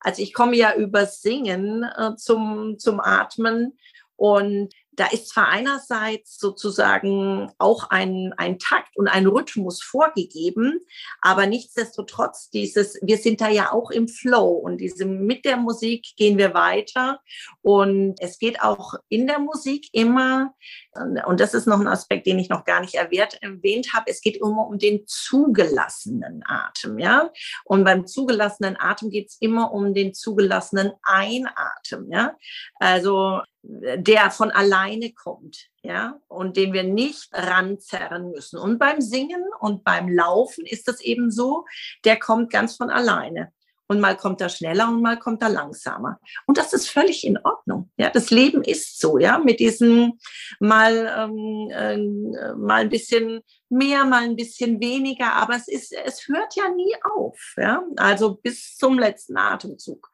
Also 0.00 0.22
ich 0.22 0.32
komme 0.32 0.56
ja 0.56 0.74
über 0.74 1.06
Singen 1.06 1.82
äh, 1.82 2.16
zum, 2.16 2.78
zum 2.78 3.00
Atmen 3.00 3.76
und 4.16 4.72
da 4.96 5.06
ist 5.06 5.28
zwar 5.28 5.48
einerseits 5.48 6.38
sozusagen 6.38 7.52
auch 7.58 7.90
ein, 7.90 8.32
ein 8.36 8.58
Takt 8.58 8.96
und 8.96 9.08
ein 9.08 9.26
Rhythmus 9.26 9.82
vorgegeben, 9.82 10.80
aber 11.20 11.46
nichtsdestotrotz 11.46 12.50
dieses, 12.50 12.98
wir 13.02 13.18
sind 13.18 13.40
da 13.40 13.48
ja 13.48 13.72
auch 13.72 13.90
im 13.90 14.08
Flow 14.08 14.48
und 14.48 14.78
diese, 14.78 15.04
mit 15.04 15.44
der 15.44 15.58
Musik 15.58 16.06
gehen 16.16 16.38
wir 16.38 16.54
weiter 16.54 17.20
und 17.62 18.16
es 18.20 18.38
geht 18.38 18.62
auch 18.62 18.94
in 19.08 19.26
der 19.26 19.38
Musik 19.38 19.88
immer, 19.92 20.54
und 21.26 21.40
das 21.40 21.54
ist 21.54 21.66
noch 21.66 21.80
ein 21.80 21.88
Aspekt, 21.88 22.26
den 22.26 22.38
ich 22.38 22.48
noch 22.48 22.64
gar 22.64 22.80
nicht 22.80 22.94
erwähnt, 22.94 23.38
erwähnt 23.42 23.92
habe, 23.92 24.10
es 24.10 24.20
geht 24.20 24.36
immer 24.36 24.66
um 24.66 24.78
den 24.78 25.06
zugelassenen 25.06 26.42
Atem, 26.46 26.98
ja. 26.98 27.30
Und 27.64 27.84
beim 27.84 28.06
zugelassenen 28.06 28.76
Atem 28.78 29.10
geht 29.10 29.28
es 29.28 29.36
immer 29.40 29.72
um 29.72 29.94
den 29.94 30.14
zugelassenen 30.14 30.92
Einatmen, 31.02 32.10
ja. 32.10 32.36
Also 32.76 33.42
der 33.68 34.30
von 34.30 34.50
alleine 34.50 35.12
kommt, 35.12 35.68
ja, 35.82 36.20
und 36.28 36.56
den 36.56 36.72
wir 36.72 36.84
nicht 36.84 37.28
ranzerren 37.32 38.30
müssen. 38.30 38.58
Und 38.58 38.78
beim 38.78 39.00
Singen 39.00 39.44
und 39.60 39.82
beim 39.84 40.08
Laufen 40.08 40.64
ist 40.64 40.88
das 40.88 41.00
eben 41.00 41.30
so, 41.30 41.64
der 42.04 42.18
kommt 42.18 42.50
ganz 42.50 42.76
von 42.76 42.90
alleine. 42.90 43.52
Und 43.88 44.00
mal 44.00 44.16
kommt 44.16 44.40
er 44.40 44.48
schneller 44.48 44.88
und 44.88 45.00
mal 45.00 45.16
kommt 45.16 45.42
er 45.42 45.48
langsamer. 45.48 46.18
Und 46.46 46.58
das 46.58 46.72
ist 46.72 46.88
völlig 46.88 47.24
in 47.24 47.38
Ordnung. 47.38 47.90
Ja, 47.96 48.10
das 48.10 48.30
Leben 48.30 48.64
ist 48.64 49.00
so, 49.00 49.16
ja, 49.18 49.38
mit 49.38 49.60
diesem 49.60 50.18
mal, 50.58 51.12
ähm, 51.16 51.70
äh, 51.70 52.54
mal 52.56 52.80
ein 52.80 52.88
bisschen 52.88 53.42
mehr, 53.68 54.04
mal 54.04 54.24
ein 54.24 54.34
bisschen 54.34 54.80
weniger, 54.80 55.34
aber 55.34 55.54
es 55.54 55.68
ist, 55.68 55.92
es 55.92 56.26
hört 56.26 56.56
ja 56.56 56.68
nie 56.70 56.96
auf, 57.16 57.54
ja. 57.56 57.84
Also 57.96 58.34
bis 58.34 58.76
zum 58.76 58.98
letzten 58.98 59.36
Atemzug 59.36 60.10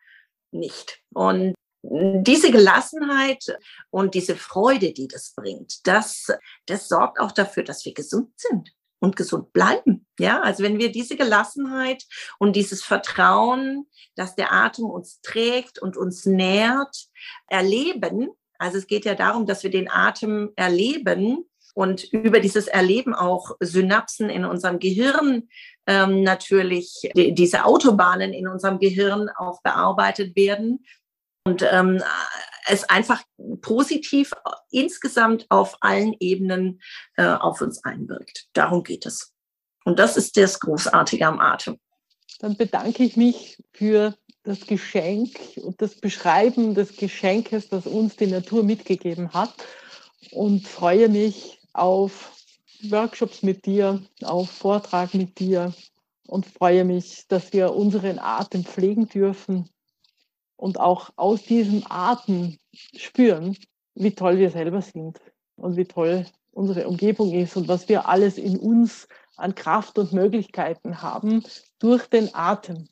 nicht. 0.51 1.01
Und 1.15 1.55
diese 1.83 2.51
Gelassenheit 2.53 3.45
und 3.91 4.15
diese 4.15 4.37
Freude, 4.37 4.93
die 4.93 5.09
das 5.09 5.35
bringt, 5.35 5.87
das, 5.87 6.29
das 6.67 6.89
sorgt 6.89 7.19
auch 7.19 7.33
dafür, 7.33 7.65
dass 7.65 7.85
wir 7.85 7.93
gesund 7.93 8.31
sind 8.37 8.73
und 9.01 9.17
gesund 9.17 9.53
bleiben. 9.53 10.07
Ja, 10.19 10.41
also 10.41 10.63
wenn 10.63 10.79
wir 10.79 10.93
diese 10.93 11.17
Gelassenheit 11.17 12.05
und 12.39 12.55
dieses 12.55 12.85
Vertrauen, 12.85 13.87
dass 14.15 14.37
der 14.37 14.53
Atem 14.53 14.85
uns 14.85 15.21
trägt 15.23 15.81
und 15.81 15.97
uns 15.97 16.25
nährt, 16.25 17.09
erleben, 17.49 18.31
also 18.59 18.79
es 18.79 18.87
geht 18.87 19.05
ja 19.05 19.17
darum, 19.17 19.45
dass 19.45 19.65
wir 19.65 19.71
den 19.71 19.91
Atem 19.91 20.53
erleben 20.55 21.45
und 21.75 22.05
über 22.13 22.39
dieses 22.39 22.69
Erleben 22.69 23.13
auch 23.13 23.57
Synapsen 23.59 24.31
in 24.31 24.45
unserem 24.45 24.79
Gehirn 24.79 25.49
ähm, 25.89 26.23
natürlich, 26.23 27.11
die, 27.17 27.35
diese 27.35 27.65
Autobahnen 27.65 28.33
in 28.33 28.47
unserem 28.47 28.79
Gehirn 28.79 29.29
auch 29.37 29.63
bearbeitet 29.63 30.37
werden 30.37 30.85
und 31.45 31.63
ähm, 31.63 32.03
es 32.67 32.85
einfach 32.85 33.23
positiv 33.61 34.33
insgesamt 34.71 35.47
auf 35.51 35.77
allen 35.81 36.15
Ebenen 36.21 36.81
äh, 37.17 37.25
auf 37.25 37.61
uns 37.61 37.83
einwirkt. 37.85 38.47
Darum 38.53 38.83
geht 38.85 39.07
es. 39.07 39.33
Und 39.85 39.99
das 39.99 40.17
ist 40.17 40.37
das 40.37 40.61
Großartige 40.61 41.27
am 41.27 41.41
Atem. 41.41 41.79
Dann 42.39 42.57
bedanke 42.57 43.03
ich 43.03 43.17
mich 43.17 43.63
für 43.73 44.17
das 44.45 44.67
Geschenk 44.67 45.39
und 45.57 45.81
das 45.83 45.97
Beschreiben 45.97 46.75
des 46.75 46.97
Geschenkes, 46.97 47.69
das 47.69 47.87
uns 47.87 48.17
die 48.17 48.27
Natur 48.27 48.63
mitgegeben 48.63 49.33
hat 49.33 49.55
und 50.31 50.67
freue 50.67 51.09
mich 51.09 51.61
auf 51.73 52.33
Workshops 52.89 53.43
mit 53.43 53.67
dir, 53.67 54.03
auf 54.23 54.51
Vortrag 54.51 55.15
mit 55.15 55.39
dir 55.39 55.73
und 56.27 56.47
freue 56.47 56.85
mich, 56.85 57.27
dass 57.29 57.53
wir 57.53 57.75
unseren 57.75 58.19
Atem 58.19 58.65
pflegen 58.65 59.09
dürfen 59.09 59.69
und 60.63 60.79
auch 60.79 61.11
aus 61.17 61.43
diesem 61.43 61.83
Atem 61.89 62.57
spüren, 62.95 63.57
wie 63.97 64.15
toll 64.15 64.39
wir 64.39 64.49
selber 64.49 64.81
sind 64.81 65.21
und 65.57 65.77
wie 65.77 65.87
toll 65.87 66.25
unsere 66.53 66.87
Umgebung 66.87 67.33
ist 67.33 67.57
und 67.57 67.67
was 67.67 67.89
wir 67.89 68.09
alles 68.09 68.39
in 68.39 68.57
uns 68.61 69.09
an 69.37 69.57
Kraft 69.57 69.99
und 69.99 70.13
Möglichkeiten 70.13 71.03
haben 71.03 71.43
durch 71.81 72.07
den 72.07 72.33
Atem. 72.33 72.89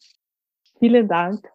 Vielen 0.81 1.07
Dank. 1.07 1.49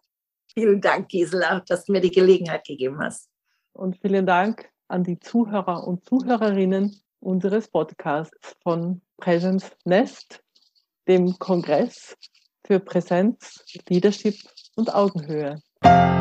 Vielen 0.54 0.80
Dank, 0.80 1.10
Gisela, 1.10 1.60
dass 1.68 1.84
du 1.84 1.92
mir 1.92 2.00
die 2.00 2.10
Gelegenheit 2.10 2.66
gegeben 2.66 2.98
hast. 2.98 3.28
Und 3.74 3.98
vielen 3.98 4.24
Dank 4.24 4.70
an 4.88 5.04
die 5.04 5.20
Zuhörer 5.20 5.86
und 5.86 6.02
Zuhörerinnen 6.06 6.98
unseres 7.20 7.68
Podcasts 7.68 8.56
von 8.62 9.02
Presence 9.18 9.70
Nest, 9.84 10.42
dem 11.08 11.38
Kongress 11.38 12.16
für 12.66 12.80
Präsenz, 12.80 13.62
Leadership 13.90 14.36
und 14.76 14.94
Augenhöhe. 14.94 15.60
you 15.84 16.15